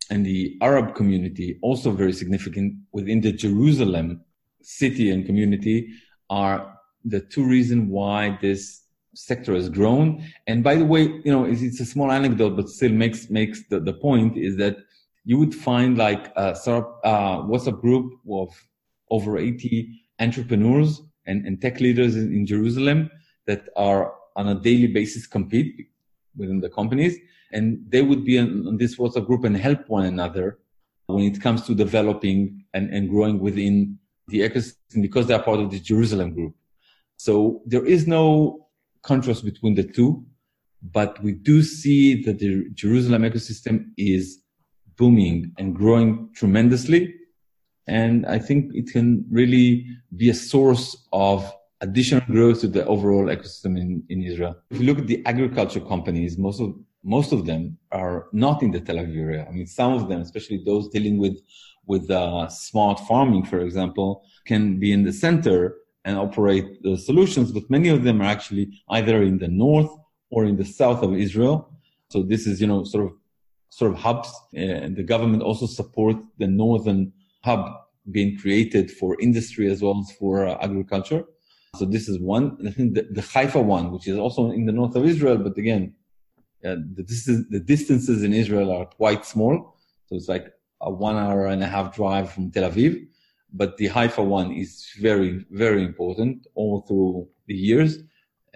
and 0.10 0.26
the 0.26 0.58
Arab 0.62 0.96
community, 0.96 1.60
also 1.62 1.92
very 1.92 2.14
significant 2.14 2.76
within 2.94 3.20
the 3.22 3.34
Jerusalem 3.34 4.22
city 4.62 5.12
and 5.12 5.26
community, 5.26 5.90
are 6.30 6.77
the 7.10 7.22
two 7.22 7.46
reasons 7.46 7.90
why 7.90 8.38
this 8.42 8.84
sector 9.16 9.56
has 9.56 9.70
grown. 9.70 10.24
And 10.46 10.64
by 10.64 10.76
the 10.76 10.86
way, 10.86 11.04
you 11.26 11.32
know, 11.32 11.46
it's, 11.46 11.62
it's 11.62 11.80
a 11.80 11.86
small 11.86 12.12
anecdote, 12.12 12.56
but 12.56 12.70
still 12.70 12.92
makes 12.92 13.30
makes 13.30 13.64
the, 13.70 13.80
the 13.80 13.94
point 13.94 14.38
is 14.38 14.58
that 14.58 14.78
you 15.26 15.38
would 15.38 15.54
find 15.54 15.98
like 15.98 16.32
a 16.36 16.56
startup 16.56 17.02
uh, 17.04 17.38
WhatsApp 17.40 17.82
group 17.82 18.14
of 18.30 18.50
over 19.10 19.38
80 19.38 19.90
entrepreneurs 20.20 21.02
and, 21.26 21.46
and 21.46 21.62
tech 21.62 21.80
leaders 21.80 22.16
in, 22.16 22.34
in 22.34 22.46
Jerusalem 22.46 23.10
that 23.46 23.70
are 23.76 24.14
on 24.36 24.48
a 24.48 24.56
daily 24.56 24.88
basis 24.88 25.26
compete 25.26 25.90
within 26.36 26.62
the 26.62 26.70
companies. 26.70 27.18
And 27.52 27.80
they 27.90 28.02
would 28.02 28.24
be 28.24 28.38
on, 28.38 28.68
on 28.68 28.78
this 28.78 28.98
WhatsApp 28.98 29.26
group 29.26 29.44
and 29.44 29.58
help 29.58 29.88
one 29.88 30.06
another 30.06 30.60
when 31.08 31.24
it 31.24 31.42
comes 31.42 31.64
to 31.64 31.74
developing 31.74 32.66
and, 32.74 32.94
and 32.94 33.10
growing 33.10 33.40
within 33.40 33.98
the 34.28 34.42
ecosystem 34.42 35.02
because 35.02 35.28
they 35.28 35.34
are 35.34 35.42
part 35.42 35.60
of 35.60 35.72
the 35.72 35.80
Jerusalem 35.80 36.34
group. 36.34 36.54
So 37.18 37.62
there 37.66 37.86
is 37.86 38.08
no 38.08 38.68
contrast 39.04 39.44
between 39.44 39.76
the 39.76 39.84
two, 39.84 40.26
but 40.82 41.22
we 41.24 41.34
do 41.34 41.64
see 41.64 42.22
that 42.24 42.40
the 42.40 42.70
Jerusalem 42.74 43.24
ecosystem 43.24 43.88
is 43.98 44.40
booming 44.98 45.52
and 45.58 45.76
growing 45.76 46.30
tremendously. 46.36 47.16
And 47.88 48.26
I 48.26 48.40
think 48.40 48.74
it 48.76 48.92
can 48.92 49.26
really 49.32 49.86
be 50.16 50.30
a 50.30 50.34
source 50.34 51.08
of 51.14 51.52
additional 51.82 52.22
growth 52.28 52.62
to 52.62 52.68
the 52.68 52.86
overall 52.86 53.26
ecosystem 53.26 53.80
in, 53.80 54.04
in 54.10 54.24
Israel. 54.24 54.56
If 54.72 54.80
you 54.80 54.86
look 54.86 55.00
at 55.00 55.08
the 55.08 55.26
agriculture 55.26 55.80
companies, 55.80 56.38
most 56.38 56.60
of 56.62 56.76
most 57.04 57.32
of 57.32 57.46
them 57.46 57.78
are 57.92 58.28
not 58.34 58.62
in 58.62 58.72
the 58.72 58.82
Tel 58.82 58.98
Aviv 58.98 59.18
area. 59.18 59.46
I 59.48 59.52
mean, 59.52 59.68
some 59.68 59.94
of 59.94 60.10
them, 60.10 60.20
especially 60.22 60.62
those 60.66 60.90
dealing 60.90 61.18
with 61.18 61.38
with 61.86 62.12
uh, 62.12 62.50
smart 62.50 63.00
farming, 63.02 63.46
for 63.46 63.60
example, 63.60 64.24
can 64.46 64.78
be 64.78 64.92
in 64.92 65.04
the 65.04 65.14
center 65.14 65.78
and 66.08 66.18
operate 66.28 66.68
the 66.86 66.96
solutions, 67.10 67.48
but 67.52 67.66
many 67.78 67.90
of 67.96 68.00
them 68.06 68.18
are 68.22 68.32
actually 68.36 68.66
either 68.98 69.18
in 69.30 69.36
the 69.44 69.52
north 69.66 69.92
or 70.34 70.42
in 70.50 70.56
the 70.62 70.70
south 70.80 71.02
of 71.08 71.12
Israel. 71.28 71.56
So 72.12 72.18
this 72.32 72.44
is, 72.50 72.56
you 72.62 72.68
know, 72.72 72.80
sort 72.94 73.04
of 73.08 73.12
sort 73.80 73.92
of 73.92 73.98
hubs, 74.06 74.30
and 74.54 74.96
the 75.00 75.08
government 75.14 75.42
also 75.50 75.66
supports 75.80 76.22
the 76.42 76.50
northern 76.64 77.02
hub 77.48 77.64
being 78.16 78.32
created 78.42 78.86
for 79.00 79.10
industry 79.28 79.66
as 79.74 79.78
well 79.84 79.98
as 80.04 80.10
for 80.20 80.34
uh, 80.48 80.58
agriculture. 80.68 81.22
So 81.80 81.84
this 81.96 82.06
is 82.12 82.16
one. 82.36 82.46
I 82.70 82.72
think 82.72 82.88
the, 82.96 83.04
the 83.18 83.26
Haifa 83.34 83.62
one, 83.78 83.86
which 83.94 84.08
is 84.12 84.18
also 84.18 84.42
in 84.60 84.64
the 84.70 84.76
north 84.80 84.96
of 85.00 85.04
Israel, 85.14 85.38
but 85.48 85.56
again, 85.64 85.84
uh, 86.68 86.78
the, 86.98 87.04
distance, 87.04 87.46
the 87.56 87.64
distances 87.74 88.24
in 88.28 88.32
Israel 88.44 88.70
are 88.78 88.86
quite 88.86 89.24
small. 89.34 89.54
So 90.08 90.12
it's 90.16 90.30
like 90.36 90.46
a 90.80 90.90
one 90.90 91.18
hour 91.18 91.42
and 91.54 91.62
a 91.68 91.70
half 91.76 91.88
drive 92.00 92.32
from 92.34 92.50
Tel 92.54 92.70
Aviv. 92.72 92.94
But 93.54 93.78
the 93.78 93.88
Haifa 93.88 94.24
one 94.24 94.52
is 94.52 94.86
very, 95.00 95.46
very 95.52 95.84
important 95.84 96.48
all 96.56 96.82
through 96.82 97.30
the 97.48 97.56
years. 97.56 98.00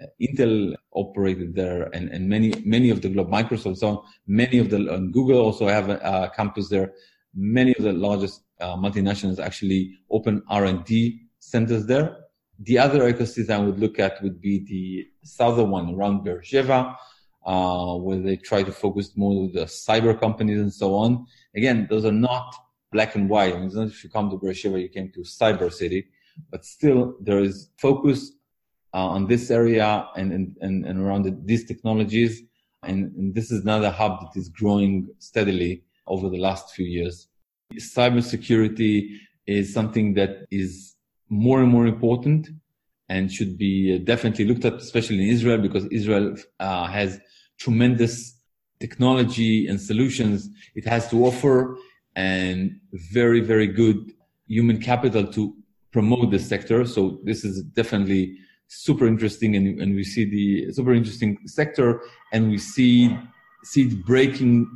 Uh, 0.00 0.06
Intel 0.20 0.74
operated 0.94 1.54
there 1.54 1.84
and, 1.94 2.08
and 2.10 2.28
many, 2.28 2.52
many 2.64 2.90
of 2.90 3.02
the 3.02 3.08
globe, 3.08 3.30
Microsoft, 3.30 3.78
so 3.78 4.04
many 4.26 4.58
of 4.58 4.70
the, 4.70 4.78
Google 5.12 5.40
also 5.40 5.66
have 5.68 5.88
a, 5.88 5.96
a 5.98 6.32
campus 6.34 6.68
there. 6.68 6.92
Many 7.34 7.74
of 7.78 7.84
the 7.84 7.92
largest 7.92 8.42
uh, 8.60 8.76
multinationals 8.76 9.38
actually 9.38 9.98
open 10.10 10.42
R&D 10.48 11.20
centers 11.38 11.86
there. 11.86 12.16
The 12.60 12.78
other 12.78 13.12
ecosystem 13.12 13.50
I 13.50 13.58
would 13.58 13.80
look 13.80 13.98
at 13.98 14.22
would 14.22 14.40
be 14.40 14.64
the 14.64 15.26
southern 15.26 15.70
one 15.70 15.94
around 15.94 16.22
Beersheba, 16.22 16.96
uh, 17.44 17.94
where 17.96 18.20
they 18.20 18.36
try 18.36 18.62
to 18.62 18.70
focus 18.70 19.16
more 19.16 19.32
on 19.32 19.52
the 19.52 19.64
cyber 19.64 20.18
companies 20.18 20.60
and 20.60 20.72
so 20.72 20.94
on. 20.94 21.26
Again, 21.56 21.86
those 21.90 22.04
are 22.04 22.12
not 22.12 22.54
black 22.92 23.14
and 23.14 23.28
white. 23.28 23.54
I 23.54 23.56
mean, 23.56 23.66
it's 23.66 23.74
not 23.74 23.88
if 23.88 24.04
you 24.04 24.10
come 24.10 24.30
to 24.30 24.36
Beersheba, 24.36 24.80
you 24.80 24.88
came 24.88 25.10
to 25.12 25.20
cyber 25.20 25.72
city, 25.72 26.06
but 26.50 26.64
still 26.64 27.16
there 27.20 27.40
is 27.40 27.70
focus 27.78 28.32
uh, 28.94 29.06
on 29.16 29.26
this 29.26 29.50
area 29.50 30.06
and, 30.16 30.32
and, 30.32 30.84
and 30.84 31.00
around 31.04 31.22
the, 31.22 31.36
these 31.44 31.64
technologies. 31.64 32.42
And, 32.82 33.12
and 33.16 33.34
this 33.34 33.50
is 33.50 33.62
another 33.62 33.90
hub 33.90 34.20
that 34.20 34.38
is 34.38 34.48
growing 34.48 35.08
steadily 35.18 35.84
over 36.06 36.28
the 36.28 36.38
last 36.38 36.74
few 36.74 36.86
years. 36.86 37.28
Cybersecurity 37.74 39.16
is 39.46 39.72
something 39.72 40.14
that 40.14 40.46
is 40.50 40.94
more 41.28 41.60
and 41.60 41.70
more 41.70 41.86
important 41.86 42.48
and 43.08 43.32
should 43.32 43.56
be 43.56 43.98
definitely 43.98 44.44
looked 44.44 44.64
at, 44.64 44.74
especially 44.74 45.22
in 45.22 45.28
Israel, 45.28 45.58
because 45.58 45.86
Israel 45.86 46.36
uh, 46.60 46.86
has 46.86 47.20
tremendous 47.58 48.42
technology 48.82 49.68
and 49.68 49.80
solutions 49.80 50.48
it 50.74 50.84
has 50.84 51.08
to 51.12 51.16
offer 51.28 51.76
and 52.16 52.78
very, 52.92 53.40
very 53.40 53.66
good 53.66 54.12
human 54.46 54.80
capital 54.80 55.26
to 55.32 55.54
promote 55.92 56.30
this 56.30 56.48
sector. 56.48 56.84
So 56.86 57.18
this 57.24 57.44
is 57.44 57.62
definitely 57.62 58.36
super 58.68 59.06
interesting 59.06 59.54
and, 59.54 59.80
and 59.80 59.94
we 59.94 60.04
see 60.04 60.24
the 60.24 60.72
super 60.72 60.94
interesting 60.94 61.38
sector 61.46 62.00
and 62.32 62.50
we 62.50 62.58
see, 62.58 63.16
see 63.64 63.82
it 63.82 64.04
breaking 64.04 64.66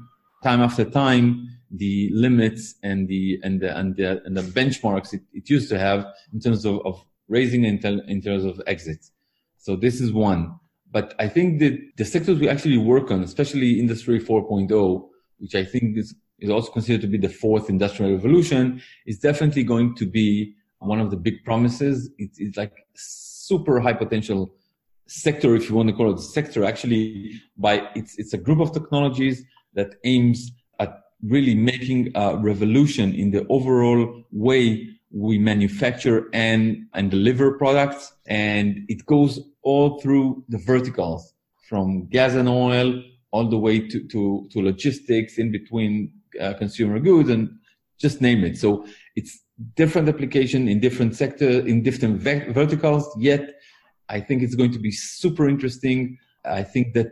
time 0.43 0.61
after 0.61 0.85
time 0.85 1.49
the 1.71 2.11
limits 2.13 2.75
and 2.83 3.09
the, 3.09 3.41
and 3.43 3.61
the, 3.61 3.77
and 3.77 3.97
the, 3.97 4.23
and 4.25 4.37
the 4.37 4.43
benchmarks 4.43 5.15
it, 5.15 5.23
it 5.33 5.49
used 5.51 5.69
to 5.71 5.79
have 5.79 6.07
in 6.33 6.41
terms 6.41 6.65
of, 6.65 6.81
of 6.85 7.03
raising 7.29 7.65
in, 7.65 7.79
in 8.07 8.21
terms 8.21 8.45
of 8.45 8.61
exits. 8.67 9.13
So 9.59 9.77
this 9.77 10.01
is 10.01 10.13
one. 10.13 10.59
But 10.93 11.15
I 11.19 11.29
think 11.29 11.59
that 11.61 11.77
the 11.97 12.05
sectors 12.05 12.39
we 12.39 12.49
actually 12.49 12.79
work 12.79 13.11
on, 13.11 13.23
especially 13.23 13.81
industry 13.81 14.21
4.0, 14.21 15.09
which 15.39 15.55
I 15.55 15.65
think 15.65 15.99
is 15.99 16.15
is 16.39 16.51
also 16.51 16.71
considered 16.71 17.01
to 17.03 17.07
be 17.07 17.19
the 17.19 17.29
fourth 17.29 17.71
industrial 17.71 18.13
revolution, 18.13 18.83
is 19.07 19.19
definitely 19.19 19.65
going 19.65 19.95
to 19.97 20.07
be 20.07 20.55
one 20.79 21.01
of 21.01 21.11
the 21.11 21.17
big 21.17 21.45
promises. 21.45 22.11
It's, 22.19 22.39
it's 22.39 22.57
like 22.57 22.73
super 22.95 23.81
high 23.81 23.95
potential 23.95 24.55
sector, 25.07 25.55
if 25.55 25.69
you 25.69 25.75
want 25.75 25.89
to 25.89 25.95
call 25.95 26.11
it 26.11 26.19
a 26.19 26.23
sector, 26.23 26.65
actually 26.65 27.41
by 27.57 27.89
it's, 27.95 28.19
it's 28.19 28.35
a 28.35 28.39
group 28.39 28.61
of 28.61 28.73
technologies 28.73 29.45
that 29.75 29.95
aims 30.05 30.51
at 30.81 31.01
really 31.23 31.55
making 31.55 32.11
a 32.15 32.37
revolution 32.37 33.15
in 33.15 33.31
the 33.31 33.47
overall 33.49 34.25
way 34.33 34.89
we 35.13 35.39
manufacture 35.39 36.29
and, 36.33 36.87
and 36.93 37.11
deliver 37.11 37.57
products. 37.57 38.13
And 38.27 38.85
it 38.89 39.07
goes 39.07 39.41
all 39.63 40.01
through 40.01 40.45
the 40.49 40.59
verticals 40.59 41.33
from 41.69 42.07
gas 42.09 42.35
and 42.35 42.49
oil 42.49 43.03
all 43.31 43.49
the 43.49 43.59
way 43.59 43.81
to, 43.81 44.07
to, 44.09 44.49
to 44.51 44.63
logistics 44.63 45.39
in 45.39 45.51
between 45.51 46.13
uh, 46.41 46.55
consumer 46.55 46.99
goods 46.99 47.31
and 47.31 47.51
just 47.99 48.21
name 48.21 48.45
it. 48.45 48.59
So 48.59 48.87
it's 49.15 49.41
different 49.75 50.09
application 50.09 50.69
in 50.69 50.81
different 50.81 51.17
sector, 51.17 51.49
in 51.49 51.83
different 51.83 52.21
ve- 52.21 52.53
verticals. 52.53 53.09
Yet 53.19 53.55
I 54.09 54.21
think 54.21 54.43
it's 54.43 54.55
going 54.55 54.73
to 54.73 54.79
be 54.79 54.91
super 54.91 55.49
interesting. 55.49 56.19
I 56.45 56.63
think 56.63 56.95
that 56.95 57.09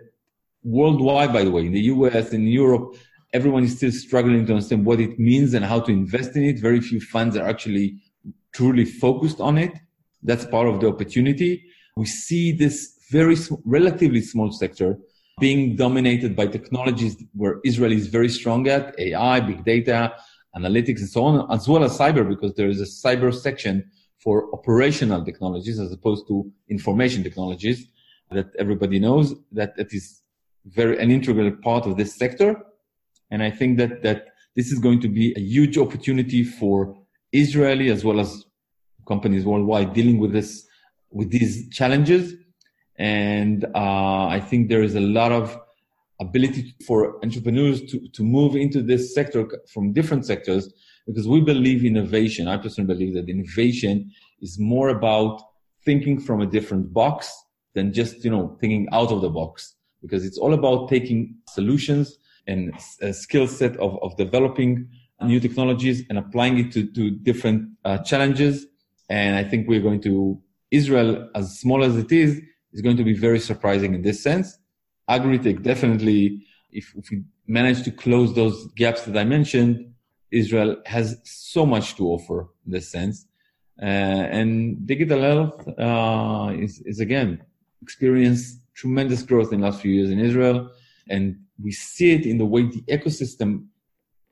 worldwide, 0.63 1.33
by 1.33 1.45
the 1.45 1.51
way, 1.51 1.67
in 1.67 1.73
the 1.73 1.81
US, 1.81 2.33
in 2.33 2.47
Europe, 2.47 2.97
everyone 3.33 3.65
is 3.65 3.77
still 3.77 3.93
struggling 3.93 4.47
to 4.47 4.53
understand 4.53 4.87
what 4.87 5.01
it 5.01 5.19
means 5.19 5.55
and 5.55 5.65
how 5.65 5.81
to 5.81 5.91
invest 5.91 6.37
in 6.37 6.45
it. 6.45 6.61
Very 6.61 6.81
few 6.81 7.01
funds 7.01 7.37
are 7.37 7.47
actually 7.47 7.97
truly 8.53 8.85
focused 8.85 9.41
on 9.41 9.59
it. 9.59 9.73
That's 10.23 10.47
part 10.47 10.69
of 10.69 10.81
the 10.81 10.89
opportunity. 10.89 11.65
We 11.97 12.07
see 12.07 12.53
this 12.53 12.95
very 13.11 13.37
relatively 13.65 14.23
small 14.23 14.53
sector 14.53 14.99
being 15.41 15.77
dominated 15.77 16.37
by 16.37 16.47
technologies 16.47 17.17
where 17.33 17.61
Israel 17.65 17.93
is 17.93 18.07
very 18.07 18.29
strong 18.29 18.69
at 18.69 18.95
AI, 18.99 19.41
big 19.41 19.65
data, 19.65 20.15
analytics, 20.57 21.01
and 21.01 21.09
so 21.09 21.25
on, 21.25 21.51
as 21.53 21.69
well 21.69 21.83
as 21.83 21.99
cyber, 21.99 22.29
because 22.29 22.55
there 22.55 22.69
is 22.69 22.81
a 22.81 22.85
cyber 22.85 23.35
section 23.35 23.91
for 24.19 24.53
operational 24.55 25.25
technologies 25.25 25.81
as 25.81 25.93
opposed 25.93 26.27
to 26.29 26.51
information 26.69 27.23
technologies 27.23 27.89
that 28.31 28.49
everybody 28.59 28.99
knows 28.99 29.35
that 29.53 29.77
that 29.77 29.93
is 29.93 30.23
very 30.67 30.99
an 30.99 31.11
integral 31.11 31.51
part 31.63 31.87
of 31.87 31.97
this 31.97 32.15
sector. 32.15 32.57
And 33.31 33.43
I 33.43 33.51
think 33.51 33.77
that 33.79 34.03
that 34.03 34.29
this 34.57 34.73
is 34.73 34.79
going 34.79 35.01
to 35.01 35.09
be 35.09 35.35
a 35.37 35.41
huge 35.41 35.77
opportunity 35.77 36.45
for 36.45 36.97
Israeli 37.33 37.91
as 37.91 38.05
well 38.05 38.21
as 38.21 38.45
companies 39.07 39.45
worldwide 39.45 39.93
dealing 39.93 40.19
with 40.19 40.33
this 40.33 40.67
with 41.11 41.31
these 41.31 41.69
challenges 41.71 42.35
and 42.97 43.65
uh, 43.75 44.27
I 44.27 44.41
think 44.41 44.69
there 44.69 44.83
is 44.83 44.95
a 44.95 45.01
lot 45.01 45.33
of 45.33 45.59
ability 46.21 46.75
for 46.87 47.17
entrepreneurs 47.25 47.83
to, 47.91 48.09
to 48.09 48.23
move 48.23 48.55
into 48.55 48.83
this 48.83 49.15
sector 49.15 49.47
from 49.73 49.93
different 49.93 50.25
sectors 50.25 50.73
because 51.07 51.27
we 51.27 51.41
believe 51.41 51.85
innovation. 51.85 52.49
I 52.49 52.57
personally 52.57 52.95
believe 52.95 53.15
that 53.15 53.29
innovation 53.29 54.11
is 54.41 54.59
more 54.59 54.89
about 54.89 55.43
thinking 55.85 56.21
from 56.21 56.41
a 56.41 56.47
different 56.47 56.93
box 56.93 57.35
than 57.75 57.93
just, 57.93 58.25
you 58.25 58.31
know, 58.31 58.57
thinking 58.61 58.89
out 58.93 59.11
of 59.11 59.21
the 59.21 59.29
box 59.29 59.75
because 60.01 60.25
it's 60.25 60.39
all 60.39 60.55
about 60.55 60.89
taking 60.89 61.35
solutions 61.49 62.19
and 62.47 62.73
a 63.01 63.13
skill 63.13 63.49
set 63.49 63.77
of, 63.79 63.99
of 64.03 64.17
developing 64.17 64.89
new 65.23 65.41
technologies 65.41 66.03
and 66.09 66.19
applying 66.19 66.59
it 66.59 66.73
to, 66.73 66.87
to 66.93 67.11
different 67.11 67.71
uh, 67.85 67.99
challenges. 67.99 68.67
And 69.09 69.37
I 69.37 69.45
think 69.45 69.67
we're 69.69 69.81
going 69.81 70.03
to, 70.03 70.41
Israel, 70.71 71.29
as 71.35 71.59
small 71.59 71.83
as 71.83 71.97
it 71.97 72.13
is, 72.13 72.41
is 72.75 72.83
going 72.83 72.99
to 72.99 73.05
be 73.05 73.15
very 73.15 73.39
surprising 73.39 73.95
in 73.95 74.03
this 74.03 74.23
sense. 74.23 74.59
Agritech 75.09 75.63
definitely, 75.63 76.45
if, 76.71 76.93
if 76.97 77.11
we 77.11 77.23
manage 77.47 77.83
to 77.85 77.91
close 77.91 78.35
those 78.35 78.67
gaps 78.75 79.03
that 79.03 79.17
I 79.17 79.25
mentioned, 79.25 79.95
Israel 80.31 80.77
has 80.85 81.17
so 81.25 81.65
much 81.65 81.97
to 81.97 82.09
offer 82.09 82.49
in 82.67 82.73
this 82.73 82.91
sense. 82.91 83.27
Uh, 83.81 83.85
and 84.39 84.87
digital 84.87 85.21
health 85.23 85.69
uh, 85.79 86.53
is, 86.65 86.81
is 86.81 87.01
again 87.01 87.43
experienced 87.83 88.61
tremendous 88.75 89.23
growth 89.23 89.53
in 89.53 89.61
the 89.61 89.67
last 89.67 89.81
few 89.81 89.93
years 89.93 90.11
in 90.11 90.19
Israel, 90.19 90.71
and 91.09 91.37
we 91.63 91.71
see 91.71 92.13
it 92.13 92.25
in 92.27 92.39
the 92.39 92.45
way 92.45 92.63
the 92.63 92.83
ecosystem 92.83 93.67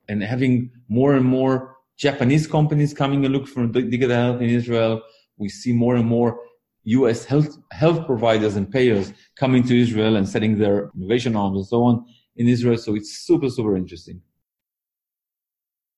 and 0.08 0.22
having 0.22 0.70
more 0.88 1.14
and 1.14 1.24
more 1.24 1.76
Japanese 1.96 2.46
companies 2.46 2.92
coming 2.92 3.24
and 3.24 3.32
look 3.32 3.46
for 3.46 3.66
digital 3.66 4.16
health 4.16 4.40
in 4.40 4.48
Israel. 4.48 5.02
We 5.36 5.48
see 5.48 5.72
more 5.72 5.96
and 5.96 6.06
more 6.06 6.40
U.S. 6.84 7.24
health 7.24 7.58
health 7.70 8.06
providers 8.06 8.56
and 8.56 8.70
payers 8.70 9.12
coming 9.36 9.62
to 9.64 9.80
Israel 9.80 10.16
and 10.16 10.28
setting 10.28 10.58
their 10.58 10.90
innovation 10.96 11.36
arms 11.36 11.56
and 11.56 11.66
so 11.66 11.82
on 11.84 12.04
in 12.36 12.48
Israel. 12.48 12.76
So 12.76 12.94
it's 12.94 13.10
super 13.18 13.48
super 13.48 13.76
interesting. 13.76 14.22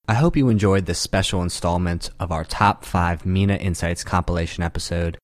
I 0.07 0.15
hope 0.15 0.37
you 0.37 0.51
enjoyed 0.51 0.85
this 0.85 0.99
special 0.99 1.43
installment 1.43 2.11
of 2.21 2.31
our 2.31 2.45
top 2.45 2.85
five 2.85 3.25
MENA 3.25 3.57
Insights 3.57 4.05
compilation 4.05 4.63
episode. 4.63 5.17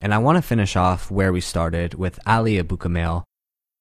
And 0.00 0.14
I 0.14 0.18
want 0.18 0.36
to 0.36 0.42
finish 0.42 0.76
off 0.76 1.10
where 1.10 1.32
we 1.32 1.40
started 1.40 1.94
with 1.94 2.20
Ali 2.24 2.62
Abukumail. 2.62 3.24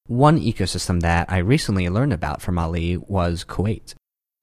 One 0.07 0.39
ecosystem 0.39 1.01
that 1.01 1.31
I 1.31 1.37
recently 1.37 1.89
learned 1.89 2.13
about 2.13 2.41
from 2.41 2.57
Ali 2.57 2.97
was 2.97 3.45
Kuwait. 3.47 3.93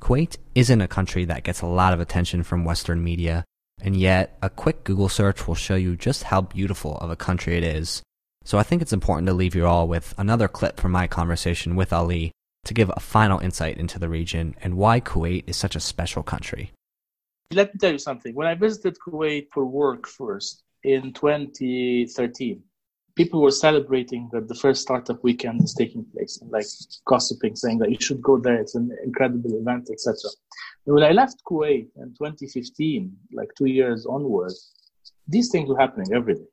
Kuwait 0.00 0.36
isn't 0.54 0.80
a 0.80 0.86
country 0.86 1.24
that 1.24 1.42
gets 1.42 1.62
a 1.62 1.66
lot 1.66 1.92
of 1.92 1.98
attention 1.98 2.44
from 2.44 2.64
Western 2.64 3.02
media, 3.02 3.44
and 3.84 3.94
yet 3.94 4.36
a 4.42 4.48
quick 4.48 4.82
Google 4.82 5.10
search 5.10 5.46
will 5.46 5.54
show 5.54 5.76
you 5.76 5.94
just 5.94 6.24
how 6.24 6.40
beautiful 6.40 6.96
of 6.96 7.10
a 7.10 7.16
country 7.16 7.56
it 7.56 7.62
is. 7.62 8.02
So 8.42 8.58
I 8.58 8.62
think 8.62 8.80
it's 8.80 8.94
important 8.94 9.26
to 9.28 9.34
leave 9.34 9.54
you 9.54 9.66
all 9.66 9.86
with 9.86 10.14
another 10.16 10.48
clip 10.48 10.80
from 10.80 10.90
my 10.92 11.06
conversation 11.06 11.76
with 11.76 11.92
Ali 11.92 12.32
to 12.64 12.74
give 12.74 12.90
a 12.90 13.00
final 13.00 13.38
insight 13.40 13.76
into 13.76 13.98
the 13.98 14.08
region 14.08 14.54
and 14.62 14.78
why 14.78 15.00
Kuwait 15.00 15.44
is 15.46 15.56
such 15.56 15.76
a 15.76 15.80
special 15.80 16.22
country. 16.22 16.72
Let 17.52 17.74
me 17.74 17.78
tell 17.78 17.92
you 17.92 17.98
something. 17.98 18.34
When 18.34 18.46
I 18.46 18.54
visited 18.54 18.96
Kuwait 19.06 19.48
for 19.52 19.66
work 19.66 20.08
first 20.08 20.62
in 20.82 21.12
2013, 21.12 22.62
people 23.16 23.42
were 23.42 23.50
celebrating 23.50 24.28
that 24.32 24.48
the 24.48 24.54
first 24.54 24.80
startup 24.82 25.22
weekend 25.22 25.62
is 25.62 25.74
taking 25.74 26.04
place 26.04 26.38
and 26.40 26.50
like 26.50 26.66
gossiping, 27.06 27.54
saying 27.54 27.78
that 27.78 27.90
you 27.90 27.98
should 28.00 28.22
go 28.22 28.38
there. 28.38 28.56
It's 28.56 28.74
an 28.74 28.96
incredible 29.04 29.58
event, 29.58 29.88
etc. 29.92 30.16
When 30.84 31.02
I 31.02 31.12
left 31.12 31.42
Kuwait 31.44 31.88
in 31.96 32.08
2015, 32.14 33.16
like 33.32 33.48
two 33.56 33.66
years 33.66 34.04
onwards, 34.04 34.72
these 35.26 35.50
things 35.50 35.68
were 35.68 35.78
happening 35.78 36.12
every 36.14 36.34
day. 36.34 36.48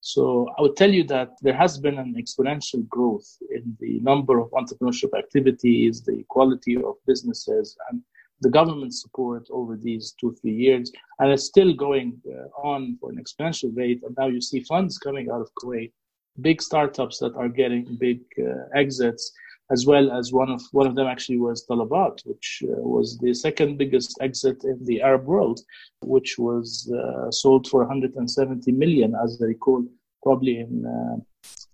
So 0.00 0.48
I 0.56 0.62
would 0.62 0.76
tell 0.76 0.90
you 0.90 1.04
that 1.04 1.32
there 1.42 1.54
has 1.54 1.76
been 1.76 1.98
an 1.98 2.14
exponential 2.18 2.88
growth 2.88 3.28
in 3.50 3.76
the 3.78 4.00
number 4.00 4.38
of 4.38 4.50
entrepreneurship 4.52 5.16
activities, 5.16 6.00
the 6.02 6.24
quality 6.28 6.76
of 6.76 6.94
businesses, 7.06 7.76
and 7.90 8.00
the 8.40 8.48
government 8.48 8.94
support 8.94 9.46
over 9.50 9.76
these 9.76 10.14
two, 10.18 10.34
three 10.40 10.54
years. 10.54 10.90
And 11.18 11.30
it's 11.30 11.44
still 11.44 11.74
going 11.74 12.18
uh, 12.26 12.66
on 12.66 12.96
for 12.98 13.10
an 13.10 13.22
exponential 13.22 13.76
rate. 13.76 14.02
And 14.04 14.16
now 14.18 14.28
you 14.28 14.40
see 14.40 14.60
funds 14.62 14.96
coming 14.96 15.30
out 15.30 15.42
of 15.42 15.50
Kuwait, 15.62 15.92
big 16.40 16.62
startups 16.62 17.18
that 17.18 17.34
are 17.34 17.50
getting 17.50 17.96
big 17.96 18.20
uh, 18.38 18.68
exits 18.74 19.32
as 19.70 19.86
well 19.86 20.10
as 20.10 20.32
one 20.32 20.50
of 20.50 20.62
one 20.72 20.86
of 20.86 20.94
them 20.94 21.06
actually 21.06 21.38
was 21.38 21.64
Talabat, 21.66 22.20
which 22.26 22.62
uh, 22.64 22.74
was 22.96 23.18
the 23.18 23.32
second 23.32 23.78
biggest 23.78 24.18
exit 24.20 24.64
in 24.64 24.78
the 24.84 25.00
Arab 25.00 25.24
world, 25.26 25.60
which 26.02 26.38
was 26.38 26.92
uh, 26.92 27.30
sold 27.30 27.68
for 27.68 27.80
170 27.80 28.72
million, 28.72 29.14
as 29.22 29.40
I 29.40 29.46
recall, 29.46 29.84
probably 30.22 30.58
in 30.58 30.84
uh, 30.86 31.16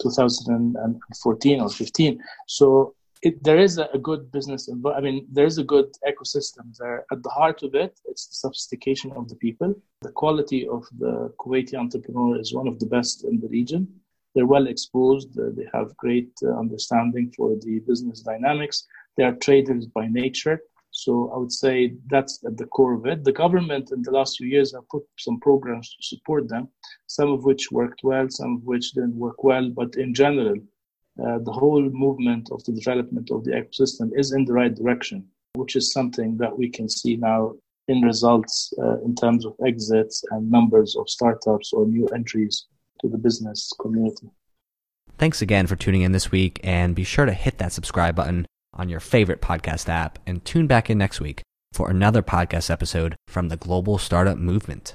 2014 0.03 1.61
or 1.61 1.71
15. 1.71 2.21
So 2.47 2.95
it, 3.23 3.43
there 3.43 3.59
is 3.59 3.79
a, 3.79 3.89
a 3.95 3.99
good 3.99 4.31
business. 4.31 4.69
I 4.95 5.01
mean, 5.01 5.27
there 5.33 5.47
is 5.47 5.59
a 5.59 5.65
good 5.65 5.91
ecosystem 6.07 6.77
there. 6.79 7.07
At 7.11 7.23
the 7.23 7.31
heart 7.31 7.63
of 7.63 7.75
it, 7.75 7.99
it's 8.05 8.27
the 8.27 8.35
sophistication 8.35 9.11
of 9.13 9.29
the 9.29 9.37
people. 9.37 9.75
The 10.03 10.13
quality 10.13 10.69
of 10.69 10.85
the 10.99 11.33
Kuwaiti 11.41 11.75
entrepreneur 11.75 12.39
is 12.39 12.55
one 12.55 12.69
of 12.69 12.79
the 12.79 12.87
best 12.87 13.25
in 13.25 13.41
the 13.41 13.49
region 13.49 13.89
they're 14.37 14.47
well 14.47 14.67
exposed. 14.67 15.31
Uh, 15.39 15.49
they 15.57 15.67
have 15.73 15.97
great 15.97 16.31
uh, 16.45 16.51
understanding 16.59 17.33
for 17.35 17.57
the 17.63 17.79
business 17.89 18.21
dynamics. 18.21 18.87
They 19.17 19.25
are 19.25 19.35
traders 19.37 19.87
by 19.87 20.07
nature. 20.09 20.61
So 20.91 21.31
I 21.35 21.39
would 21.39 21.53
say 21.53 21.95
that's 22.11 22.45
at 22.45 22.59
the 22.59 22.67
core 22.67 22.95
of 22.95 23.07
it. 23.07 23.25
The 23.25 23.33
government 23.33 23.93
in 23.93 24.03
the 24.03 24.11
last 24.11 24.37
few 24.37 24.47
years 24.47 24.75
have 24.75 24.89
put 24.91 25.05
some 25.19 25.41
programs 25.41 25.89
to 25.89 26.03
support 26.03 26.49
them, 26.49 26.69
some 27.07 27.31
of 27.33 27.45
which 27.45 27.73
worked 27.73 28.01
well, 28.05 28.27
some 28.29 28.57
of 28.57 28.63
which 28.65 28.93
didn't 28.93 29.17
work 29.17 29.43
well. 29.43 29.71
But 29.71 29.97
in 29.97 30.13
general, 30.13 30.57
uh, 31.25 31.39
the 31.39 31.53
whole 31.53 31.89
movement 31.91 32.51
of 32.53 32.63
the 32.65 32.73
development 32.73 33.31
of 33.31 33.43
the 33.45 33.53
ecosystem 33.53 34.11
is 34.15 34.33
in 34.33 34.45
the 34.45 34.53
right 34.53 34.75
direction, 34.75 35.27
which 35.55 35.77
is 35.77 35.93
something 35.93 36.37
that 36.37 36.57
we 36.57 36.69
can 36.69 36.91
see 36.91 37.17
now 37.17 37.55
in 37.89 38.03
results 38.03 38.73
uh, 38.83 38.99
in 39.01 39.15
terms 39.15 39.47
of 39.47 39.55
exits 39.67 40.23
and 40.31 40.51
numbers 40.51 40.95
of 40.97 41.09
startups 41.09 41.73
or 41.73 41.87
new 41.87 42.07
entries 42.09 42.67
to 43.01 43.09
the 43.09 43.19
business 43.19 43.73
community. 43.81 44.29
Thanks 45.19 45.41
again 45.41 45.67
for 45.67 45.77
tuning 45.77 46.03
in 46.03 46.13
this 46.13 46.31
week, 46.31 46.61
and 46.63 46.95
be 46.95 47.05
sure 47.05 47.25
to 47.25 47.33
hit 47.33 47.59
that 47.59 47.73
subscribe 47.73 48.15
button 48.17 48.47
on 48.75 48.89
your 48.89 49.01
favorite 49.01 49.41
podcast 49.41 49.89
app 49.89 50.19
and 50.27 50.45
tune 50.45 50.67
back 50.67 50.91
in 50.91 50.99
next 50.99 51.21
week 51.21 51.43
for 51.73 51.89
another 51.91 52.23
podcast 52.23 52.71
episode 52.71 53.17
from 53.27 53.49
the 53.49 53.57
Global 53.57 53.99
Startup 53.99 54.37
Movement. 54.37 54.95